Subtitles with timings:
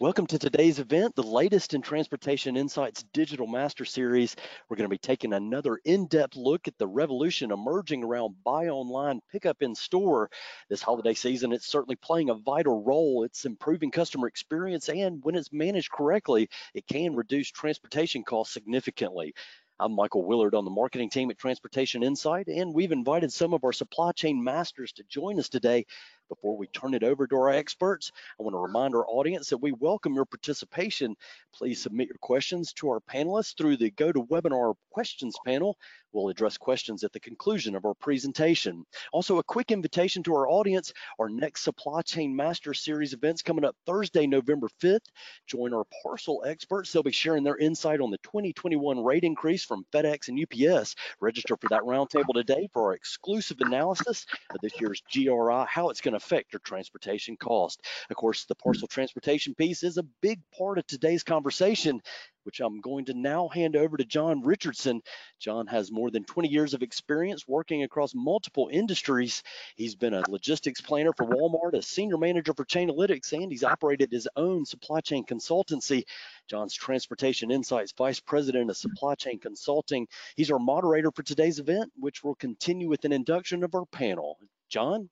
[0.00, 4.34] Welcome to today's event, the latest in Transportation Insights Digital Master Series.
[4.66, 9.20] We're going to be taking another in-depth look at the revolution emerging around buy online,
[9.30, 10.30] pickup in store.
[10.70, 13.24] This holiday season, it's certainly playing a vital role.
[13.24, 19.34] It's improving customer experience, and when it's managed correctly, it can reduce transportation costs significantly.
[19.78, 23.64] I'm Michael Willard on the marketing team at Transportation Insight, and we've invited some of
[23.64, 25.86] our supply chain masters to join us today.
[26.30, 29.58] Before we turn it over to our experts, I want to remind our audience that
[29.58, 31.16] we welcome your participation.
[31.52, 35.76] Please submit your questions to our panelists through the GoToWebinar questions panel.
[36.12, 38.84] We'll address questions at the conclusion of our presentation.
[39.12, 43.64] Also, a quick invitation to our audience, our next Supply Chain Master Series events coming
[43.64, 45.06] up Thursday, November 5th.
[45.46, 46.92] Join our parcel experts.
[46.92, 50.94] They'll be sharing their insight on the 2021 rate increase from FedEx and UPS.
[51.20, 56.00] Register for that roundtable today for our exclusive analysis of this year's GRI, how it's
[56.00, 57.80] going to affect your transportation cost.
[58.10, 58.62] Of course, the hmm.
[58.62, 62.02] parcel transportation piece is a big part of today's conversation,
[62.44, 65.02] which I'm going to now hand over to John Richardson.
[65.38, 69.42] John has more than 20 years of experience working across multiple industries.
[69.76, 74.10] He's been a logistics planner for Walmart, a senior manager for Chainalytics, and he's operated
[74.10, 76.04] his own supply chain consultancy.
[76.48, 80.08] John's Transportation Insights Vice President of Supply Chain Consulting.
[80.36, 84.38] He's our moderator for today's event, which will continue with an induction of our panel.
[84.68, 85.10] John?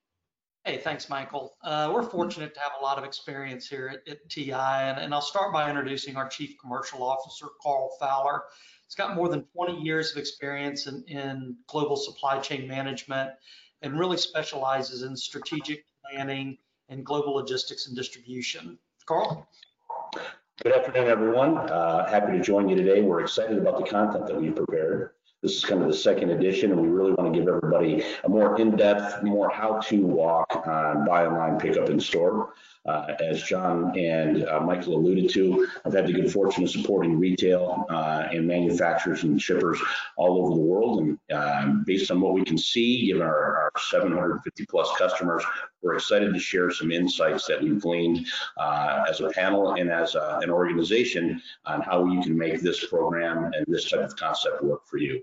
[0.65, 1.57] Hey, thanks, Michael.
[1.63, 5.15] Uh, we're fortunate to have a lot of experience here at, at TI, and, and,
[5.15, 8.43] I'll start by introducing our Chief Commercial Officer, Carl Fowler.
[8.87, 13.31] He's got more than 20 years of experience in, in global supply chain management
[13.83, 18.79] and really specializes in strategic planning and global logistics and distribution.
[19.07, 19.49] Carl?
[20.63, 21.57] Good afternoon, everyone.
[21.57, 23.01] Uh, happy to join you today.
[23.01, 25.13] We're excited about the content that we've prepared.
[25.41, 28.29] This is kind of the second edition, and we really want to give everybody a
[28.29, 32.55] more in-depth, more how-to walk on buy online, pick up in store.
[32.85, 37.21] Uh, as John and uh, Michael alluded to, I've had the good fortune of supporting
[37.21, 39.79] retail uh, and manufacturers and shippers
[40.17, 41.01] all over the world.
[41.01, 45.45] And um, based on what we can see, given our, our 750 plus customers,
[45.83, 50.15] we're excited to share some insights that we've gleaned uh, as a panel and as
[50.15, 54.17] a, uh, an organization on how you can make this program and this type of
[54.17, 55.23] concept work for you.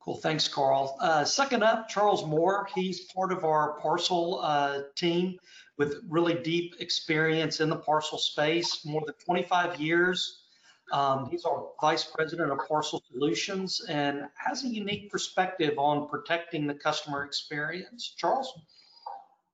[0.00, 0.96] Cool, thanks, Carl.
[1.00, 2.66] Uh, second up, Charles Moore.
[2.74, 5.38] He's part of our parcel uh, team
[5.76, 10.47] with really deep experience in the parcel space, more than 25 years.
[10.92, 16.66] Um, he's our vice president of parcel solutions and has a unique perspective on protecting
[16.66, 18.14] the customer experience.
[18.16, 18.52] Charles?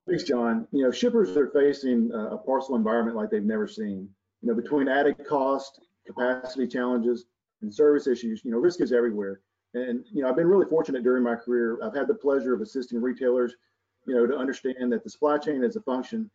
[0.07, 0.69] Thanks, John.
[0.71, 4.09] You know, shippers are facing a parcel environment like they've never seen.
[4.43, 7.25] You know, between added cost, capacity challenges,
[7.63, 9.41] and service issues, you know, risk is everywhere.
[9.73, 11.79] And you know, I've been really fortunate during my career.
[11.83, 13.55] I've had the pleasure of assisting retailers,
[14.07, 16.31] you know, to understand that the supply chain is a function,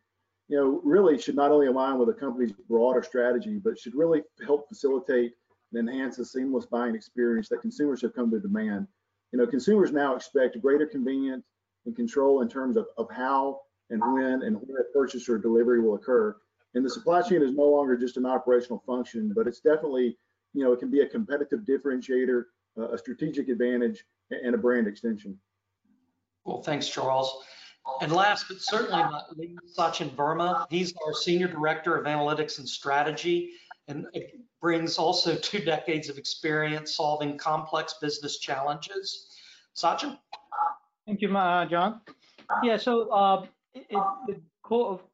[0.50, 4.22] you know, really should not only align with a company's broader strategy, but should really
[4.44, 5.34] help facilitate
[5.72, 8.88] and enhance the seamless buying experience that consumers have come to demand.
[9.30, 11.46] You know, consumers now expect greater convenience
[11.86, 13.60] and control in terms of, of how
[13.90, 16.36] and when and where purchase or delivery will occur.
[16.74, 20.18] And the supply chain is no longer just an operational function, but it's definitely,
[20.52, 22.46] you know, it can be a competitive differentiator
[22.76, 25.38] a strategic advantage, and a brand extension.
[26.44, 27.44] Well, thanks, Charles.
[28.00, 30.66] And last but certainly not least, Sachin Verma.
[30.70, 33.50] He's our Senior Director of Analytics and Strategy
[33.88, 34.06] and
[34.60, 39.28] brings also two decades of experience solving complex business challenges.
[39.76, 40.18] Sachin?
[41.06, 42.00] Thank you, John.
[42.62, 43.86] Yeah, so uh, it,
[44.28, 44.40] it,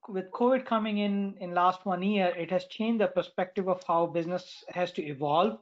[0.08, 4.06] with COVID coming in in last one year, it has changed the perspective of how
[4.06, 5.58] business has to evolve.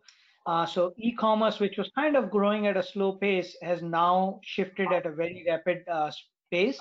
[0.47, 4.93] Uh, so e-commerce, which was kind of growing at a slow pace, has now shifted
[4.93, 6.11] at a very rapid uh,
[6.51, 6.81] pace,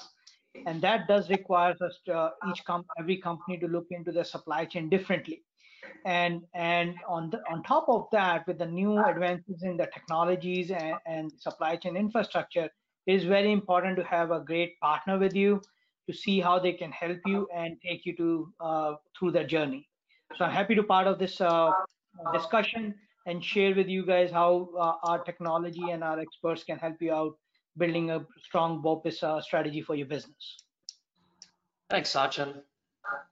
[0.66, 2.62] and that does require us to, uh, each
[3.00, 5.44] every company to look into their supply chain differently.
[6.06, 10.72] And and on the, on top of that, with the new advances in the technologies
[10.72, 12.70] and, and supply chain infrastructure,
[13.06, 15.62] it is very important to have a great partner with you
[16.10, 19.88] to see how they can help you and take you to uh, through their journey.
[20.38, 21.72] So I'm happy to part of this uh,
[22.34, 22.96] discussion
[23.26, 27.14] and share with you guys how uh, our technology and our experts can help you
[27.14, 27.38] out
[27.78, 30.64] building a strong BOPIS uh, strategy for your business.
[31.90, 32.62] Thanks, Sachin.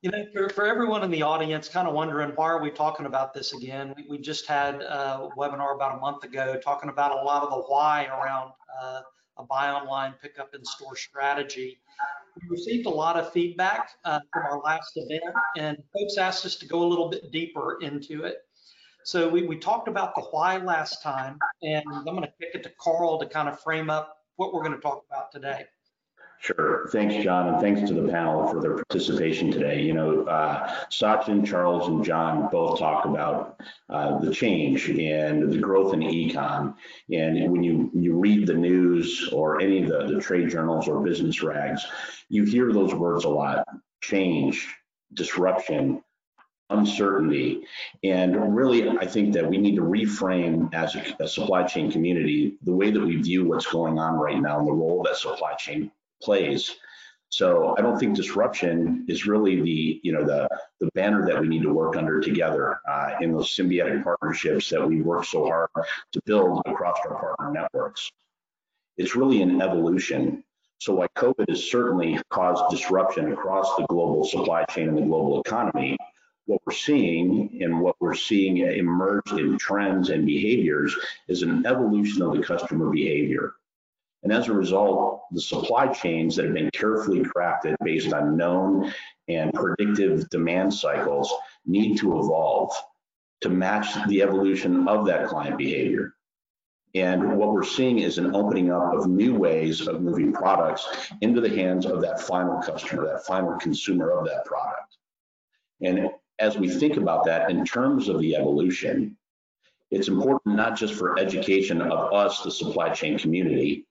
[0.01, 3.05] You know, for, for everyone in the audience kind of wondering, why are we talking
[3.05, 3.93] about this again?
[3.95, 7.49] We, we just had a webinar about a month ago talking about a lot of
[7.49, 8.51] the why around
[8.81, 9.01] uh,
[9.37, 11.79] a buy online, pick up in store strategy.
[12.41, 15.23] We received a lot of feedback uh, from our last event,
[15.57, 18.45] and folks asked us to go a little bit deeper into it.
[19.03, 22.63] So we, we talked about the why last time, and I'm going to kick it
[22.63, 25.65] to Carl to kind of frame up what we're going to talk about today.
[26.41, 26.89] Sure.
[26.91, 29.83] Thanks, John, and thanks to the panel for their participation today.
[29.83, 35.59] You know, uh, Sachin, Charles, and John both talk about uh, the change and the
[35.59, 36.73] growth in e-comm.
[37.11, 41.03] And when you, you read the news or any of the, the trade journals or
[41.03, 41.85] business rags,
[42.27, 43.67] you hear those words a lot,
[44.01, 44.67] change,
[45.13, 46.01] disruption,
[46.71, 47.63] uncertainty.
[48.03, 52.57] And really, I think that we need to reframe as a, a, supply chain community
[52.63, 55.53] the way that we view what's going on right now and the role that supply
[55.55, 55.91] chain
[56.21, 56.75] plays.
[57.29, 60.49] So I don't think disruption is really the you know the
[60.81, 64.85] the banner that we need to work under together uh, in those symbiotic partnerships that
[64.85, 65.69] we work so hard
[66.11, 68.11] to build across our partner networks.
[68.97, 70.43] It's really an evolution.
[70.79, 75.39] So while COVID has certainly caused disruption across the global supply chain and the global
[75.39, 75.95] economy,
[76.45, 80.95] what we're seeing and what we're seeing emerge in trends and behaviors
[81.27, 83.53] is an evolution of the customer behavior.
[84.23, 88.93] And as a result, the supply chains that have been carefully crafted based on known
[89.27, 91.33] and predictive demand cycles
[91.65, 92.71] need to evolve
[93.41, 96.15] to match the evolution of that client behavior.
[96.93, 101.39] And what we're seeing is an opening up of new ways of moving products into
[101.39, 104.97] the hands of that final customer, that final consumer of that product.
[105.81, 106.11] And
[106.41, 109.15] as we think about that in terms of the evolution,
[109.91, 113.85] it's important not just for education of us, the supply chain community,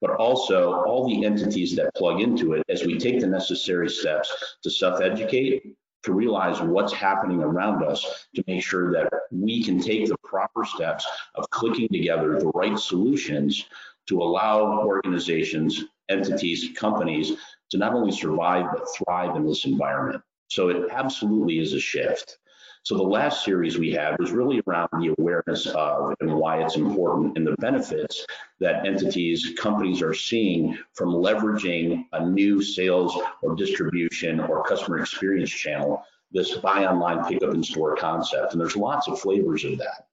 [0.00, 4.56] but also all the entities that plug into it as we take the necessary steps
[4.62, 5.74] to self-educate,
[6.04, 10.64] to realize what's happening around us, to make sure that we can take the proper
[10.64, 13.66] steps of clicking together the right solutions
[14.06, 17.32] to allow organizations, entities, companies
[17.70, 20.22] to not only survive, but thrive in this environment.
[20.52, 22.36] So it absolutely is a shift.
[22.82, 26.76] So the last series we had was really around the awareness of and why it's
[26.76, 28.26] important and the benefits
[28.60, 35.50] that entities, companies are seeing from leveraging a new sales or distribution or customer experience
[35.50, 38.52] channel, this buy online, pick up in store concept.
[38.52, 40.08] And there's lots of flavors of that.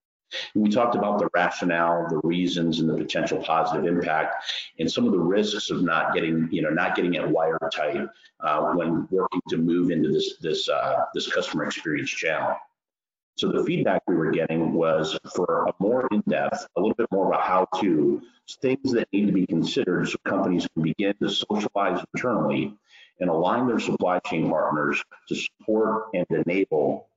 [0.55, 5.11] We talked about the rationale, the reasons, and the potential positive impact, and some of
[5.11, 7.59] the risks of not getting, you know, not getting it wired
[8.41, 12.55] uh, when working to move into this this uh, this customer experience channel.
[13.37, 17.27] So the feedback we were getting was for a more in-depth, a little bit more
[17.27, 18.21] about how to
[18.61, 22.73] things that need to be considered so companies can begin to socialize internally
[23.19, 27.08] and align their supply chain partners to support and enable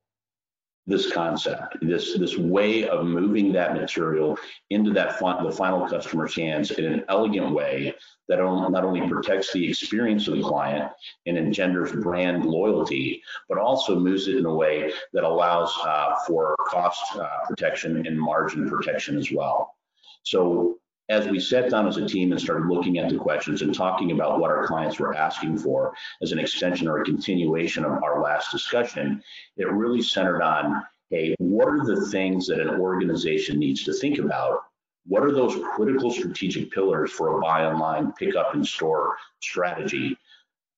[0.85, 4.37] this concept, this this way of moving that material
[4.69, 7.93] into that the final customer's hands in an elegant way
[8.27, 10.91] that not only protects the experience of the client
[11.25, 16.55] and engenders brand loyalty, but also moves it in a way that allows uh, for
[16.67, 19.75] cost uh, protection and margin protection as well.
[20.23, 23.75] So as we sat down as a team and started looking at the questions and
[23.75, 28.01] talking about what our clients were asking for as an extension or a continuation of
[28.03, 29.21] our last discussion,
[29.57, 34.17] it really centered on, hey, what are the things that an organization needs to think
[34.17, 34.59] about?
[35.05, 40.17] What are those critical strategic pillars for a buy online, pick up in store strategy?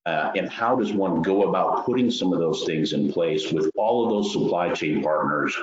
[0.08, 3.70] Uh, and how does one go about putting some of those things in place with
[3.76, 5.56] all of those supply chain partners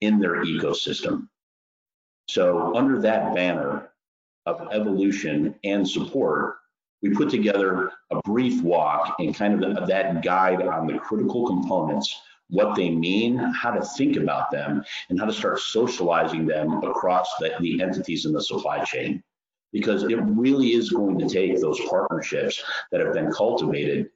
[0.00, 1.28] in their ecosystem?
[2.28, 3.90] So under that banner,
[4.46, 6.56] of evolution and support,
[7.02, 12.18] we put together a brief walk and kind of that guide on the critical components,
[12.48, 17.28] what they mean, how to think about them, and how to start socializing them across
[17.38, 19.22] the, the entities in the supply chain.
[19.72, 24.08] Because it really is going to take those partnerships that have been cultivated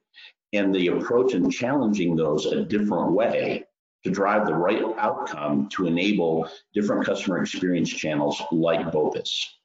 [0.53, 3.65] and the approach and challenging those a different way
[4.03, 9.58] to drive the right outcome to enable different customer experience channels like BOPIS.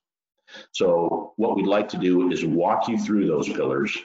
[0.73, 3.97] So what we'd like to do is walk you through those pillars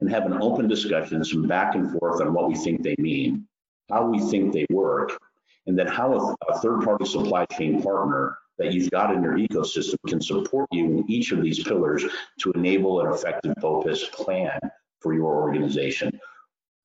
[0.00, 3.46] and have an open discussion, some back and forth on what we think they mean,
[3.90, 5.18] how we think they work,
[5.66, 9.96] and then how a, a third-party supply chain partner that you've got in your ecosystem
[10.06, 12.04] can support you in each of these pillars
[12.40, 14.58] to enable an effective BOPIS plan
[15.00, 16.18] for your organization.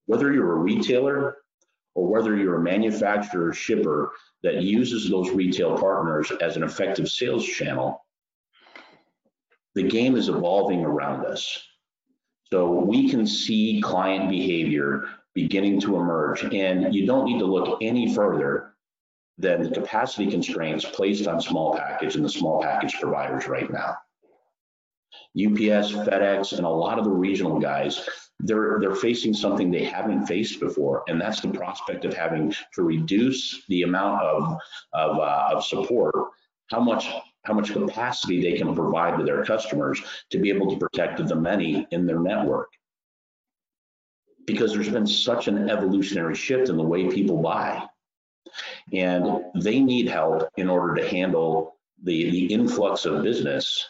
[0.07, 1.38] Whether you're a retailer
[1.93, 4.11] or whether you're a manufacturer or shipper
[4.43, 8.03] that uses those retail partners as an effective sales channel,
[9.79, 11.63] the game is evolving around us.
[12.51, 16.43] So we can see client behavior beginning to emerge.
[16.43, 18.74] And you don't need to look any further
[19.38, 23.95] than the capacity constraints placed on small package and the small package providers right now.
[25.38, 28.05] UPS, FedEx, and a lot of the regional guys,
[28.41, 32.83] they're they're facing something they haven't faced before, and that's the prospect of having to
[32.83, 34.57] reduce the amount of
[34.93, 36.13] of, uh, of support
[36.69, 37.09] how much
[37.43, 41.36] how much capacity they can provide to their customers to be able to protect the
[41.36, 42.69] many in their network.
[44.46, 47.88] Because there's been such an evolutionary shift in the way people buy.
[48.93, 53.86] And they need help in order to handle the, the influx of business,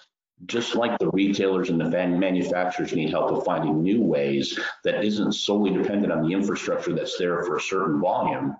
[0.46, 5.34] just like the retailers and the manufacturers need help with finding new ways that isn't
[5.34, 8.56] solely dependent on the infrastructure that's there for a certain volume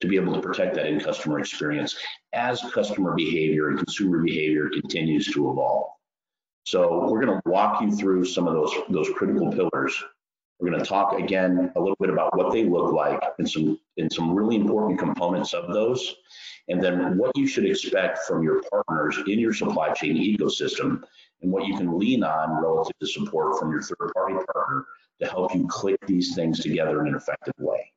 [0.00, 1.96] to be able to protect that in customer experience
[2.32, 5.90] as customer behavior and consumer behavior continues to evolve.
[6.64, 10.02] So we're going to walk you through some of those, those critical pillars.
[10.58, 13.78] We're going to talk again a little bit about what they look like and some,
[13.98, 16.14] and some really important components of those,
[16.68, 21.02] and then what you should expect from your partners in your supply chain ecosystem
[21.42, 24.86] and what you can lean on relative to support from your third party partner
[25.20, 27.92] to help you click these things together in an effective way.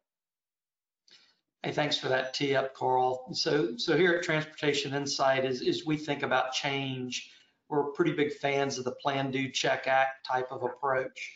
[1.67, 3.27] Hey, thanks for that tee up, Carl.
[3.33, 7.29] So, so here at Transportation Insight, as, as we think about change,
[7.67, 11.29] we're pretty big fans of the plan, do, check, act type of approach.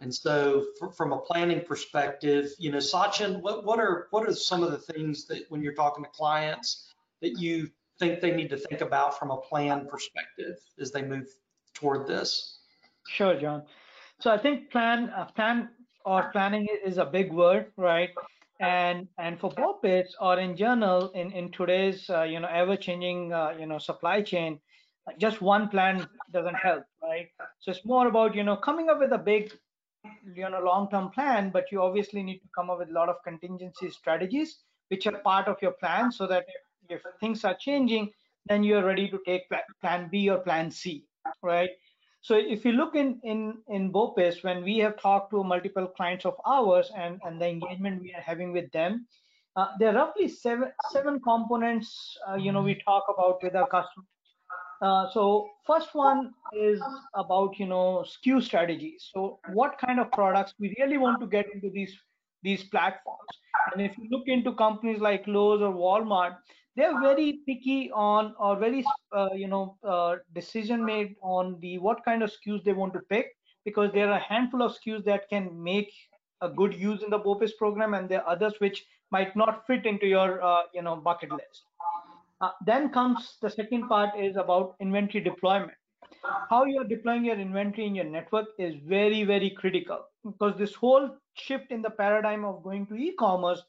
[0.00, 4.34] And so, for, from a planning perspective, you know, Sachin, what, what are what are
[4.34, 8.50] some of the things that when you're talking to clients that you think they need
[8.50, 11.28] to think about from a plan perspective as they move
[11.74, 12.58] toward this?
[13.06, 13.62] Sure, John.
[14.18, 15.68] So I think plan, uh, plan
[16.04, 18.10] or planning is a big word, right?
[18.60, 23.32] And and for BOPIS or in general in in today's uh, you know ever changing
[23.32, 24.60] uh, you know supply chain
[25.18, 27.28] just one plan doesn't help right?
[27.60, 29.52] So it's more about you know coming up with a big
[30.34, 33.08] you know long term plan but you obviously need to come up with a lot
[33.08, 34.58] of contingency strategies
[34.88, 36.44] which are part of your plan so that
[36.88, 38.10] if, if things are changing
[38.46, 39.42] then you're ready to take
[39.80, 41.04] plan b or plan c
[41.42, 41.70] right
[42.26, 46.24] so if you look in in in BOPIS, when we have talked to multiple clients
[46.24, 49.06] of ours and and the engagement we are having with them,
[49.54, 51.92] uh, there are roughly seven seven components.
[52.28, 54.08] Uh, you know, we talk about with our customers.
[54.82, 56.82] Uh, so first one is
[57.14, 59.08] about you know SKU strategies.
[59.14, 61.96] So what kind of products we really want to get into these
[62.42, 63.40] these platforms.
[63.72, 66.38] And if you look into companies like Lowe's or Walmart,
[66.76, 72.04] they're very picky on or very uh, you know uh, decision made on the what
[72.04, 73.28] kind of SKUs they want to pick
[73.64, 75.92] because there are a handful of SKUs that can make
[76.42, 79.86] a good use in the BOPIS program and there are others which might not fit
[79.86, 81.64] into your uh, you know bucket list.
[82.40, 85.72] Uh, then comes the second part is about inventory deployment.
[86.50, 91.10] How you're deploying your inventory in your network is very very critical because this whole
[91.34, 93.62] shift in the paradigm of going to e-commerce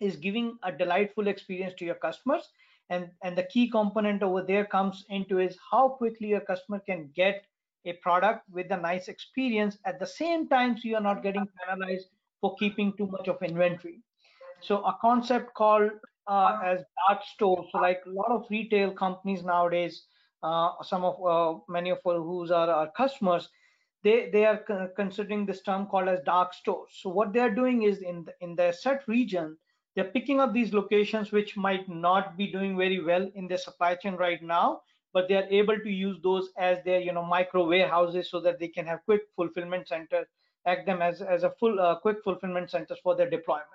[0.00, 2.48] is giving a delightful experience to your customers.
[2.90, 7.10] And and the key component over there comes into is how quickly your customer can
[7.14, 7.46] get
[7.86, 11.46] a product with a nice experience at the same time so you are not getting
[11.58, 12.08] penalized
[12.40, 14.00] for keeping too much of inventory.
[14.60, 15.90] So a concept called
[16.26, 20.04] uh, as dark store so like a lot of retail companies nowadays
[20.42, 23.48] uh, some of uh, many of whose are our customers
[24.04, 24.58] they they are
[24.94, 26.90] considering this term called as dark stores.
[27.02, 29.56] So what they are doing is in the, in their set region
[29.94, 33.94] they're picking up these locations which might not be doing very well in their supply
[33.94, 34.80] chain right now
[35.12, 38.58] but they are able to use those as their you know micro warehouses so that
[38.58, 40.26] they can have quick fulfillment centers
[40.66, 43.68] act them as, as a full uh, quick fulfillment centers for their deployment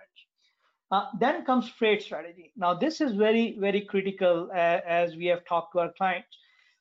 [0.91, 2.51] uh, then comes freight strategy.
[2.55, 6.38] Now this is very very critical uh, as we have talked to our clients.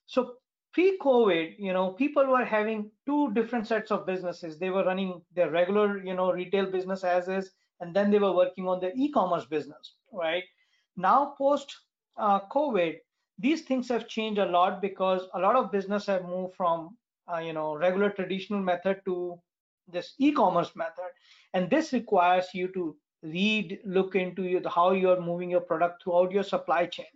[0.07, 0.35] So
[0.73, 4.59] pre-covid you know people were having two different sets of businesses.
[4.59, 8.33] They were running their regular you know retail business as is and then they were
[8.33, 10.45] working on their e-commerce business right?
[10.97, 11.75] Now post
[12.17, 12.97] uh, covid
[13.39, 16.97] these things have changed a lot because a lot of business have moved from
[17.33, 19.41] uh, you know regular traditional method to
[19.87, 21.11] this e-commerce method.
[21.55, 26.33] And this requires you to read look into you, how you're moving your product throughout
[26.33, 27.07] your supply chain.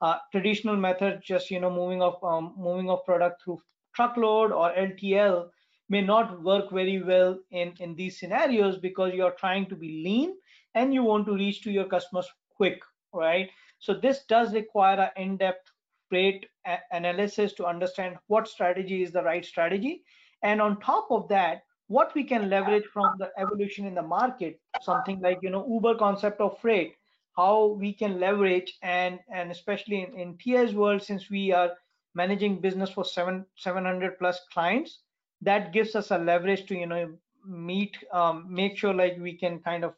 [0.00, 3.60] Uh, traditional method just you know moving of um, moving of product through
[3.94, 5.48] truckload or LTL
[5.88, 10.34] may not work very well in, in these scenarios because you're trying to be lean
[10.74, 12.26] and you want to reach to your customers
[12.56, 13.50] quick, right?
[13.78, 15.70] So this does require an in-depth
[16.08, 16.46] freight
[16.90, 20.04] analysis to understand what strategy is the right strategy.
[20.42, 24.60] And on top of that, what we can leverage from the evolution in the market,
[24.80, 26.94] something like, you know, Uber concept of freight,
[27.36, 31.72] how we can leverage and, and especially in, in TI's world, since we are
[32.14, 35.00] managing business for seven, 700 plus clients,
[35.40, 37.12] that gives us a leverage to you know
[37.46, 39.94] meet um, make sure like we can kind of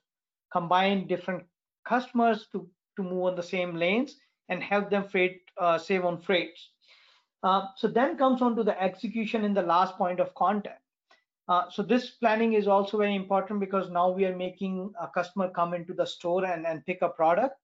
[0.52, 1.44] combine different
[1.86, 4.16] customers to to move on the same lanes
[4.48, 6.70] and help them freight uh, save on freights.
[7.42, 10.80] Uh, so then comes on to the execution in the last point of contact.
[11.48, 15.48] Uh, so this planning is also very important because now we are making a customer
[15.50, 17.54] come into the store and, and pick a product.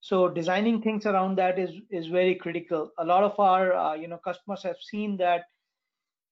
[0.00, 2.90] So designing things around that is is very critical.
[2.98, 5.44] A lot of our uh, you know customers have seen that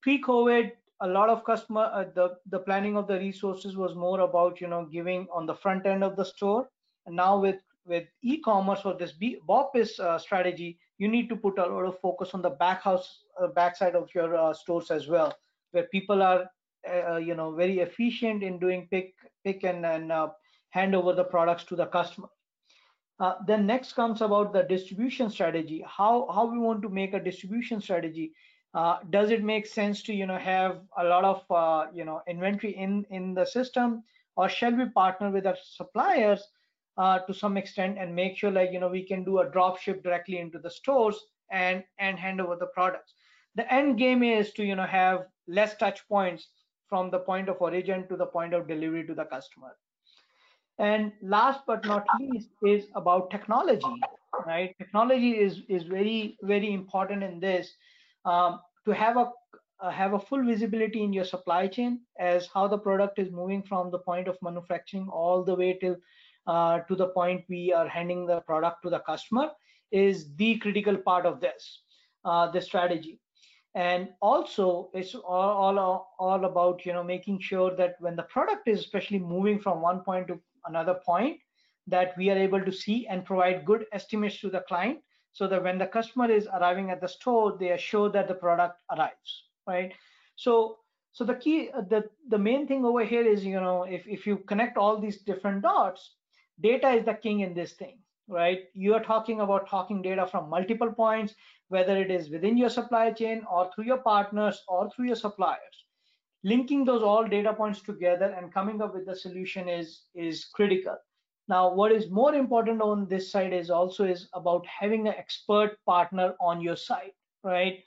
[0.03, 4.61] pre-COVID, a lot of customer uh, the the planning of the resources was more about
[4.61, 6.69] you know giving on the front end of the store.
[7.07, 11.67] And now with with e-commerce or this BOPIS uh, strategy, you need to put a
[11.67, 15.35] lot of focus on the back house, uh, backside of your uh, stores as well,
[15.71, 16.51] where people are,
[16.87, 19.15] uh, you know, very efficient in doing pick,
[19.45, 20.29] pick and, and uh,
[20.71, 22.29] hand over the products to the customer.
[23.21, 25.85] Uh, then next comes about the distribution strategy.
[25.87, 28.33] How how we want to make a distribution strategy.
[29.11, 33.05] Does it make sense to you know have a lot of you know inventory in
[33.11, 34.03] in the system,
[34.37, 36.43] or shall we partner with our suppliers
[36.97, 39.79] uh, to some extent and make sure like you know we can do a drop
[39.79, 43.15] ship directly into the stores and and hand over the products?
[43.55, 46.49] The end game is to you know have less touch points
[46.89, 49.77] from the point of origin to the point of delivery to the customer.
[50.79, 54.01] And last but not least is about technology
[54.47, 54.75] right?
[54.79, 57.75] Technology is is very very important in this
[58.25, 59.31] um, to have a
[59.81, 63.63] uh, have a full visibility in your supply chain as how the product is moving
[63.63, 65.97] from the point of manufacturing all the way till
[66.49, 69.51] uh, to the point we are handing the product to the customer
[69.93, 71.83] is the critical part of this
[72.25, 73.21] uh, the strategy.
[73.75, 78.67] And also it's all, all all about you know making sure that when the product
[78.67, 81.39] is especially moving from one point to another point
[81.87, 84.99] that we are able to see and provide good estimates to the client
[85.33, 88.35] so that when the customer is arriving at the store they are sure that the
[88.35, 89.93] product arrives right?
[90.37, 90.79] So
[91.13, 94.27] so the key uh, the the main thing over here is you know if if
[94.27, 96.15] you connect all these different dots
[96.61, 98.65] data is the king in this thing right?
[98.75, 101.35] You are talking about talking data from multiple points
[101.69, 105.85] whether it is within your supply chain or through your partners or through your suppliers.
[106.45, 110.97] Linking those all data points together and coming up with the solution is is critical
[111.49, 115.79] now what is more important on this side is also is about having an expert
[115.87, 117.13] partner on your side
[117.43, 117.85] right?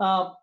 [0.00, 0.34] Um,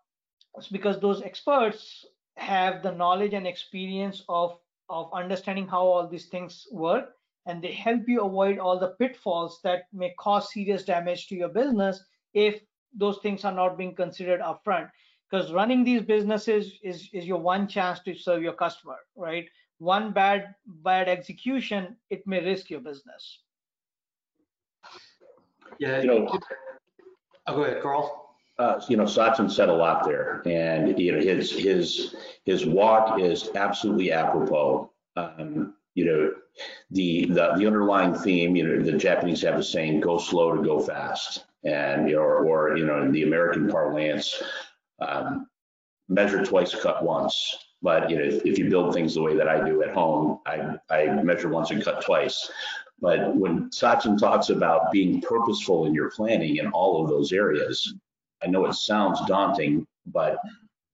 [0.72, 2.04] because those experts
[2.36, 4.58] have the knowledge and experience of
[4.88, 7.10] of understanding how all these things work
[7.46, 11.48] and they help you avoid all the pitfalls that may cause serious damage to your
[11.48, 12.02] business
[12.34, 12.60] if
[12.92, 14.90] those things are not being considered upfront.
[15.30, 19.48] Because running these businesses is is your one chance to serve your customer right
[19.80, 23.40] one bad bad execution it may risk your business
[25.78, 26.38] yeah You know,
[27.46, 28.26] oh, go ahead carl
[28.58, 32.14] uh, you know, Sachin said a lot there, and you know, his his
[32.44, 34.90] his walk is absolutely apropos.
[35.16, 36.32] Um, you know,
[36.90, 40.62] the, the, the underlying theme, you know, the Japanese have a saying, go slow to
[40.62, 41.44] go fast.
[41.64, 44.42] And, you know, or, or you know, in the American parlance,
[45.00, 45.48] um,
[46.08, 47.56] measure twice, cut once.
[47.82, 50.40] But, you know, if, if you build things the way that I do at home,
[50.46, 52.50] I, I measure once and cut twice.
[53.00, 57.94] But when Sachin talks about being purposeful in your planning in all of those areas,
[58.42, 60.38] I know it sounds daunting, but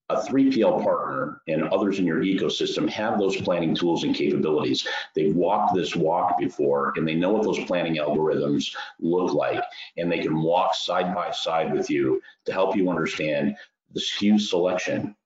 [0.09, 4.87] a 3PL partner and others in your ecosystem have those planning tools and capabilities.
[5.15, 9.63] They've walked this walk before and they know what those planning algorithms look like.
[9.97, 13.57] And they can walk side by side with you to help you understand
[13.93, 15.17] the SKU selection,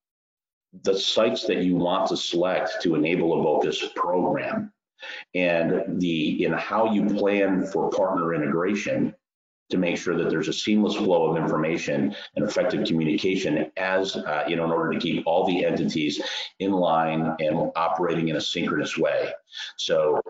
[0.83, 4.73] the sites that you want to select to enable a BOPIS program,
[5.35, 9.15] and the in how you plan for partner integration
[9.71, 14.45] to make sure that there's a seamless flow of information and effective communication as, uh,
[14.49, 16.21] you know, in order to keep all the entities
[16.59, 19.31] in line and operating in a synchronous way.
[19.77, 20.21] So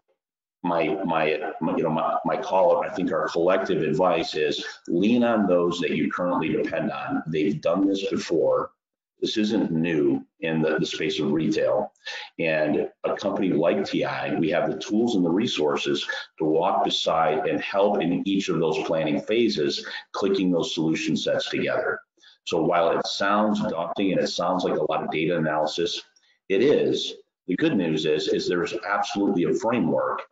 [0.63, 5.25] my, my, my you know, my, my call, I think our collective advice is lean
[5.25, 7.23] on those that you currently depend on.
[7.27, 8.73] They've done this before.
[9.21, 11.93] This isn't new in the, the space of retail.
[12.39, 16.07] And a company like TI, we have the tools and the resources
[16.39, 21.51] to walk beside and help in each of those planning phases, clicking those solution sets
[21.51, 22.01] together.
[22.47, 26.03] So while it sounds daunting and it sounds like a lot of data analysis,
[26.49, 27.15] it is.
[27.47, 30.23] The good news is, is there's absolutely a framework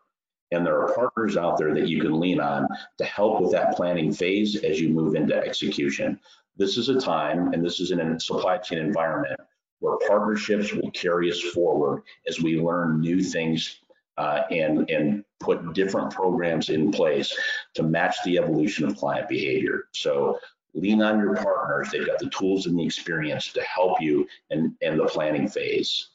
[0.50, 2.66] and there are partners out there that you can lean on
[2.98, 6.18] to help with that planning phase as you move into execution.
[6.58, 9.40] This is a time, and this is in a supply chain environment
[9.78, 13.80] where partnerships will carry us forward as we learn new things
[14.16, 17.32] uh, and, and put different programs in place
[17.74, 19.84] to match the evolution of client behavior.
[19.92, 20.40] So
[20.74, 21.90] lean on your partners.
[21.92, 26.08] They've got the tools and the experience to help you in, in the planning phase.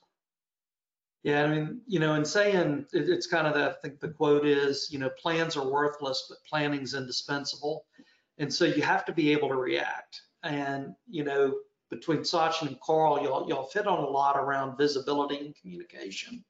[1.24, 4.10] Yeah, I mean, you know, in saying it, it's kind of the, I think the
[4.10, 7.86] quote is, you know, plans are worthless, but planning's indispensable.
[8.40, 10.23] And so you have to be able to react.
[10.44, 11.56] And, you know,
[11.90, 16.44] between Sachin and Carl, y'all, y'all fit on a lot around visibility and communication.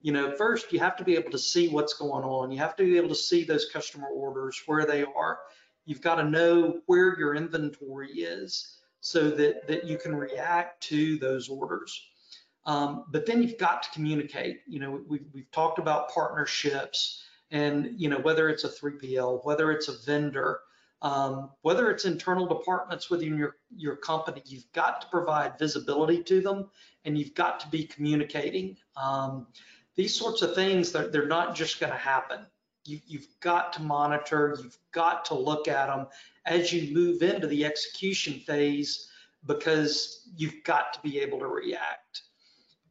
[0.00, 2.50] you know, first you have to be able to see what's going on.
[2.52, 5.38] You have to be able to see those customer orders, where they are.
[5.84, 11.18] You've got to know where your inventory is so that, that you can react to
[11.18, 12.08] those orders.
[12.66, 14.60] Um, but then you've got to communicate.
[14.66, 19.70] You know, we've, we've talked about partnerships and, you know, whether it's a 3PL, whether
[19.70, 20.60] it's a vendor,
[21.02, 26.40] um, whether it's internal departments within your, your company, you've got to provide visibility to
[26.40, 26.70] them
[27.04, 28.76] and you've got to be communicating.
[28.96, 29.46] Um,
[29.94, 32.46] these sorts of things, they're, they're not just going to happen.
[32.84, 36.06] You, you've got to monitor, you've got to look at them
[36.46, 39.08] as you move into the execution phase
[39.46, 42.22] because you've got to be able to react.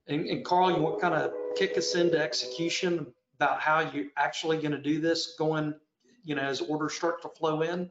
[0.08, 4.58] And, and Carl, you want kind of kick us into execution about how you're actually
[4.58, 5.74] going to do this going,
[6.26, 7.90] you know, as orders start to flow in?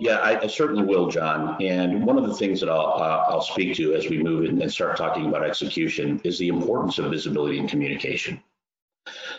[0.00, 1.60] Yeah, I, I, certainly will, John.
[1.60, 4.72] And one of the things that I'll, uh, I'll speak to as we move and
[4.72, 8.40] start talking about execution is the importance of visibility and communication.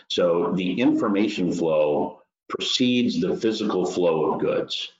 [0.08, 4.92] So the information flow precedes the physical flow of goods.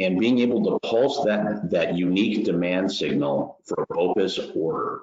[0.00, 5.02] And being able to pulse that, that unique demand signal for a BOPIS order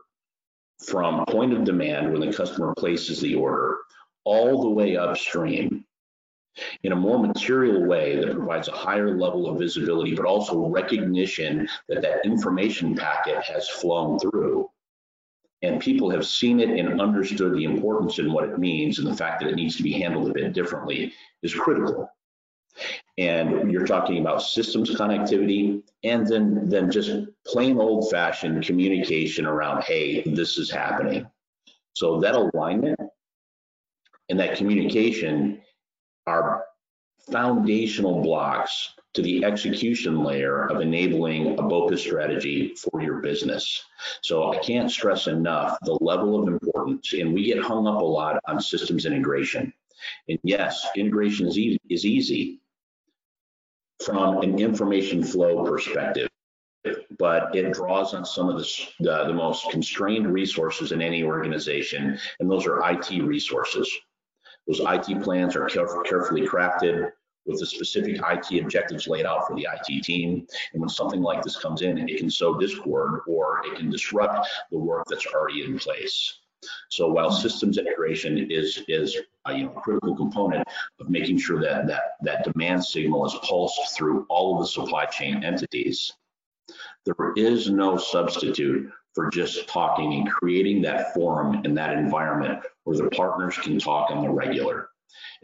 [0.79, 3.77] from point of demand when the customer places the order
[4.25, 5.85] all the way upstream
[6.83, 11.67] in a more material way that provides a higher level of visibility, but also recognition
[11.87, 14.69] that that information packet has flown through.
[15.63, 19.15] And people have seen it and understood the importance and what it means and the
[19.15, 22.09] fact that it needs to be handled a bit differently is critical.
[23.17, 27.11] And you're talking about systems connectivity and then, then just
[27.45, 31.27] plain old fashioned communication around, hey, this is happening.
[31.93, 32.99] So that alignment
[34.29, 35.61] and that communication
[36.27, 36.65] are
[37.31, 43.83] foundational blocks to the execution layer of enabling a BOPIS strategy for your business.
[44.21, 48.05] So I can't stress enough the level of importance, and we get hung up a
[48.05, 49.73] lot on systems integration.
[50.29, 52.61] And yes, integration is, e is easy
[54.03, 56.29] from an information flow perspective,
[57.19, 62.17] but it draws on some of the, the, the most constrained resources in any organization,
[62.39, 63.91] and those are IT resources.
[64.71, 67.11] Those IT plans are carefully crafted
[67.45, 70.47] with the specific IT objectives laid out for the IT team.
[70.71, 74.47] And when something like this comes in, it can sow discord or it can disrupt
[74.71, 76.39] the work that's already in place.
[76.89, 80.65] So while systems integration is is a you know, critical component
[81.01, 85.05] of making sure that that that demand signal is pulsed through all of the supply
[85.05, 86.13] chain entities,
[87.03, 92.97] there is no substitute for just talking and creating that forum and that environment where
[92.97, 94.89] the partners can talk on the regular,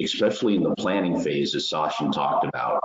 [0.02, 2.82] especially in the planning phase, as Sachin talked about.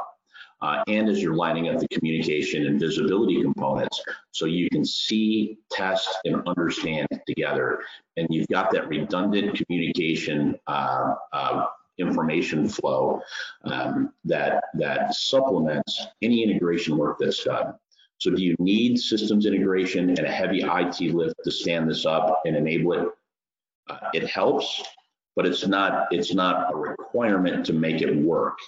[0.61, 5.59] Uh, and as you're lining up the communication and visibility components so you can see,
[5.73, 7.81] test, and understand together.
[8.17, 11.65] And you've got that redundant communication uh, uh,
[11.99, 13.21] information flow
[13.65, 17.75] um, that, that supplements any integration work that's done.
[18.19, 22.41] So do you need systems integration and a heavy IT lift to stand this up
[22.45, 23.09] and enable it?
[23.93, 24.83] Uh, it helps,
[25.37, 28.59] but it's not it's not a requirement to make it work.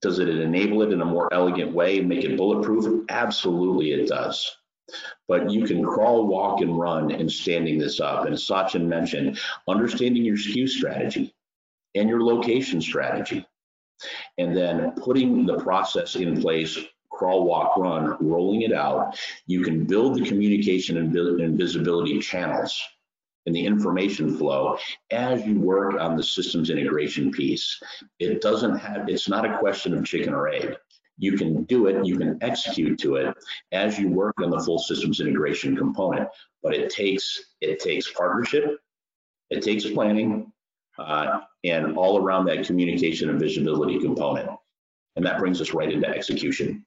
[0.00, 3.04] Does it enable it in a more elegant way, make it bulletproof?
[3.08, 4.56] Absolutely it does.
[5.28, 8.26] But you can crawl, walk, and run in standing this up.
[8.26, 11.34] And as Sachin mentioned, understanding your SKU strategy
[11.94, 13.46] and your location strategy,
[14.36, 16.78] and then putting the process in place
[17.10, 22.82] crawl, walk, run, rolling it out, you can build the communication and, and visibility channels
[23.46, 24.78] and the information flow
[25.10, 27.80] as you work on the systems integration piece.
[28.18, 30.76] It doesn't have, it's not a question of chicken or egg.
[31.18, 33.34] You can do it, you can execute to it
[33.70, 36.28] as you work on the full systems integration component,
[36.62, 38.78] but it takes, it takes partnership,
[39.50, 40.52] it takes planning,
[40.98, 44.50] uh, and all around that communication and visibility component.
[45.16, 46.84] And that brings us right into execution.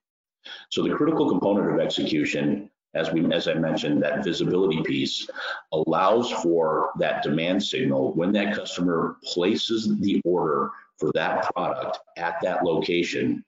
[0.69, 5.29] So the critical component of execution, as we as I mentioned, that visibility piece
[5.71, 12.37] allows for that demand signal when that customer places the order for that product at
[12.41, 13.43] that location.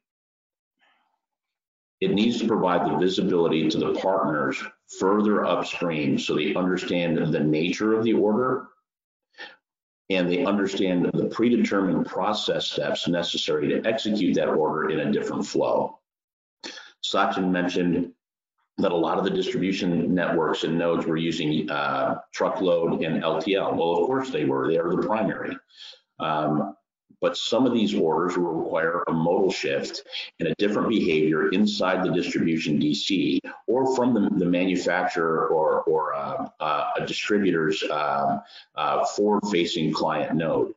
[2.00, 4.62] It needs to provide the visibility to the partners
[5.00, 8.68] further upstream so they understand the nature of the order
[10.10, 15.46] and they understand the predetermined process steps necessary to execute that order in a different
[15.46, 16.00] flow.
[17.04, 18.14] Sachin mentioned
[18.80, 23.76] that a lot of the distribution networks and nodes were using uh, truckload and LTL.
[23.76, 24.70] Well, of course they were.
[24.70, 25.56] They are the primary.
[26.20, 26.76] Um,
[27.22, 30.04] but some of these orders will require a modal shift
[30.40, 36.14] and a different behavior inside the distribution DC or from the, the manufacturer or, or
[36.14, 38.42] uh, uh, a distributor's um,
[38.76, 40.74] uh, forward-facing client node.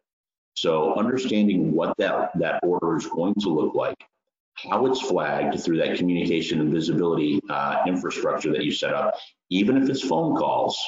[0.55, 4.05] So understanding what that, that order is going to look like,
[4.55, 9.15] how it's flagged through that communication and visibility uh, infrastructure that you set up,
[9.51, 10.79] even if it's phone calls,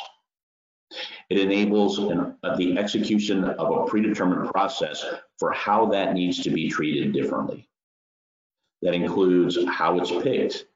[1.30, 5.04] it enables an, uh, the execution of a predetermined process
[5.38, 7.68] for how that needs to be treated differently.
[8.82, 10.66] That includes how it's picked.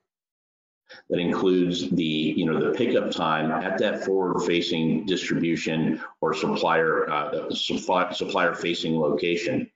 [1.10, 7.50] That includes the, you know, the pickup time at that forward-facing distribution or supplier uh,
[7.50, 9.70] supplier-facing location.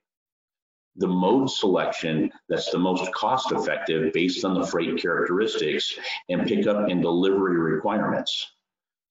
[0.97, 7.03] The mode selection that's the most cost-effective based on the freight characteristics and pickup and
[7.03, 8.53] delivery requirements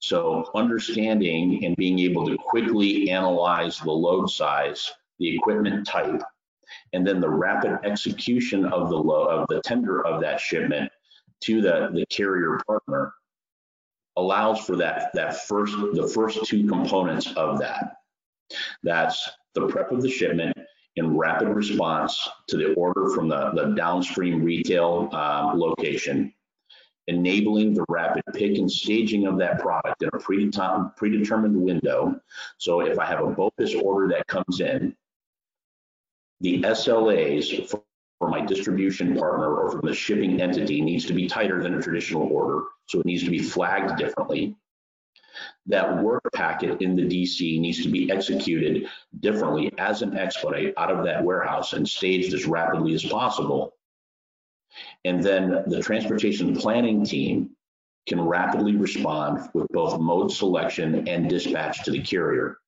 [0.02, 4.90] so understanding and being able to quickly analyze the load size,
[5.20, 6.20] the equipment type,
[6.92, 10.90] and then the rapid execution of the load of the tender of that shipment
[11.42, 13.14] to the, the carrier partner
[14.16, 17.98] allows for that that first the first two components of that.
[18.82, 20.56] That's the prep of the shipment
[20.96, 26.32] in rapid response to the order from the, the downstream retail um, location
[27.08, 32.20] enabling the rapid pick and staging of that product in a predetermined window.
[32.58, 34.94] So if I have a BOPIS order that comes in,
[36.40, 37.82] the SLAs for,
[38.18, 41.82] for my distribution partner or from the shipping entity needs to be tighter than a
[41.82, 42.64] traditional order.
[42.86, 44.56] So it needs to be flagged differently.
[45.66, 48.88] That work packet in the DC needs to be executed
[49.20, 53.74] differently as an expedite out of that warehouse and staged as rapidly as possible
[55.04, 57.50] and then the transportation planning team
[58.06, 62.58] can rapidly respond with both mode selection and dispatch to the carrier.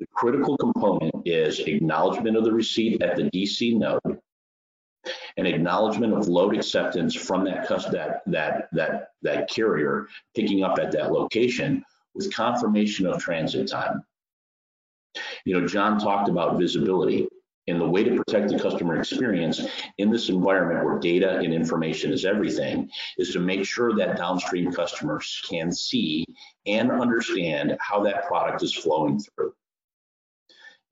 [0.00, 4.20] The critical component is acknowledgement of the receipt at the DC node
[5.36, 10.92] and acknowledgement of load acceptance from that that that that that carrier picking up at
[10.92, 11.84] that location
[12.18, 14.02] with confirmation of transit time.
[15.44, 17.28] You know, John talked about visibility.
[17.68, 19.60] And the way to protect the customer experience
[19.98, 24.72] in this environment where data and information is everything is to make sure that downstream
[24.72, 26.24] customers can see
[26.64, 29.52] and understand how that product is flowing through.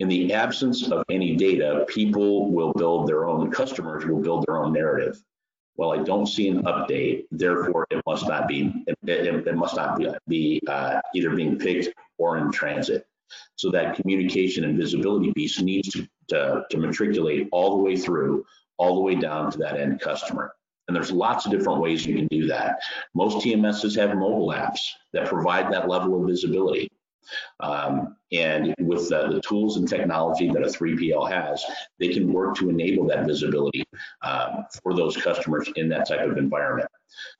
[0.00, 4.58] In the absence of any data, people will build their own, customers will build their
[4.58, 5.18] own narrative.
[5.76, 9.76] Well, I don't see an update, therefore it must not be, it, it, it must
[9.76, 13.06] not be, be uh, either being picked or in transit.
[13.56, 18.44] So that communication and visibility piece needs to, to, to matriculate all the way through,
[18.78, 20.54] all the way down to that end customer.
[20.88, 22.78] And there's lots of different ways you can do that.
[23.14, 24.78] Most TMSs have mobile apps
[25.12, 26.88] that provide that level of visibility.
[27.60, 31.64] Um, and with the, the, tools and technology that a 3PL has,
[31.98, 33.84] they can work to enable that visibility
[34.22, 36.90] um, for those customers in that type of environment.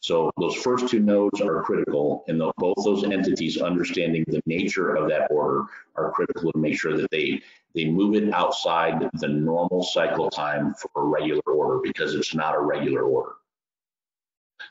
[0.01, 4.95] So those first two nodes are critical, and the, both those entities understanding the nature
[4.95, 5.65] of that order
[5.97, 7.43] are critical to make sure that they
[7.75, 12.55] they move it outside the normal cycle time for a regular order because it's not
[12.55, 13.33] a regular order.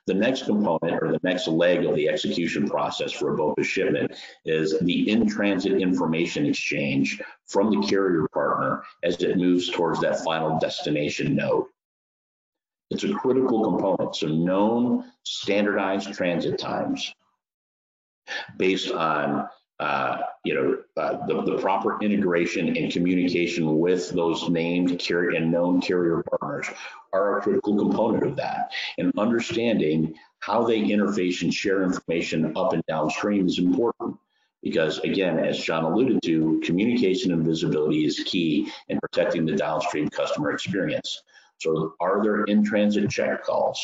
[0.07, 4.11] The next component or the next leg of the execution process for a BOPIS shipment
[4.45, 10.57] is the in-transit information exchange from the carrier partner as it moves towards that final
[10.59, 11.65] destination node.
[12.91, 14.15] It's a critical component.
[14.15, 17.13] So known standardized transit times
[18.57, 19.47] based on
[19.79, 25.51] uh, you know, uh, the, the proper integration and communication with those named carrier and
[25.51, 26.67] known carrier partners
[27.11, 28.71] are a critical component of that.
[28.99, 34.17] And understanding how they interface and share information up and downstream is important
[34.61, 40.09] because again, as John alluded to, communication and visibility is key in protecting the downstream
[40.09, 41.23] customer experience.
[41.59, 43.83] So are there in-transit check calls?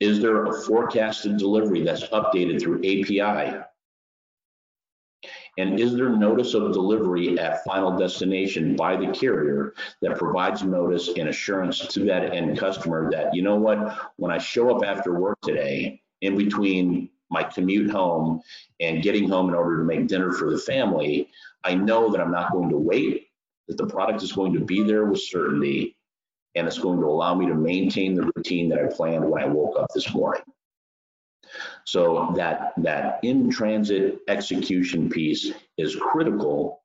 [0.00, 3.62] Is there a forecasted delivery that's updated through API?
[5.58, 11.08] And is there notice of delivery at final destination by the carrier that provides notice
[11.08, 15.18] and assurance to that end customer that, you know what, when I show up after
[15.18, 18.40] work today, in between my commute home
[18.80, 21.28] and getting home in order to make dinner for the family,
[21.64, 23.28] I know that I'm not going to wait
[23.68, 25.96] that the product is going to be there with certainty
[26.54, 29.46] and it's going to allow me to maintain the routine that I planned when I
[29.46, 30.42] woke up this morning.
[31.84, 36.82] So that, that in-transit execution piece is critical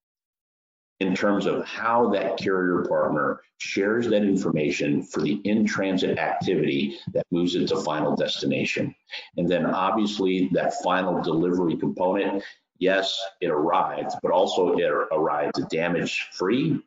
[1.00, 7.26] in terms of how that carrier partner shares that information for the in-transit activity that
[7.32, 8.96] moves it to final destination.
[9.38, 12.44] And then obviously that final delivery component
[12.80, 16.80] yes, it arrived, but also it arrived damage free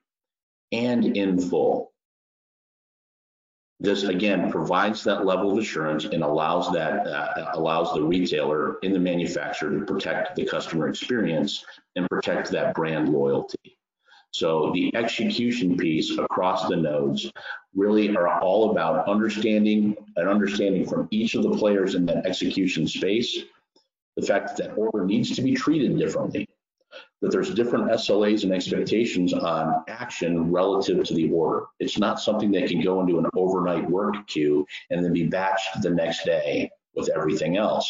[0.72, 1.92] and in full.
[3.80, 8.92] This again provides that level of assurance and allows that uh, allows the retailer in
[8.92, 11.64] the manufacturer to protect the customer experience
[11.96, 13.78] and protect that brand loyalty.
[14.32, 17.32] So the execution piece across the nodes
[17.74, 22.86] really are all about understanding and understanding from each of the players in that execution
[22.86, 23.44] space
[24.16, 26.48] the fact that that order needs to be treated differently
[27.20, 31.66] that there's different SLAs and expectations on action relative to the order.
[31.78, 35.82] It's not something that can go into an overnight work queue and then be batched
[35.82, 37.88] the next day with everything else.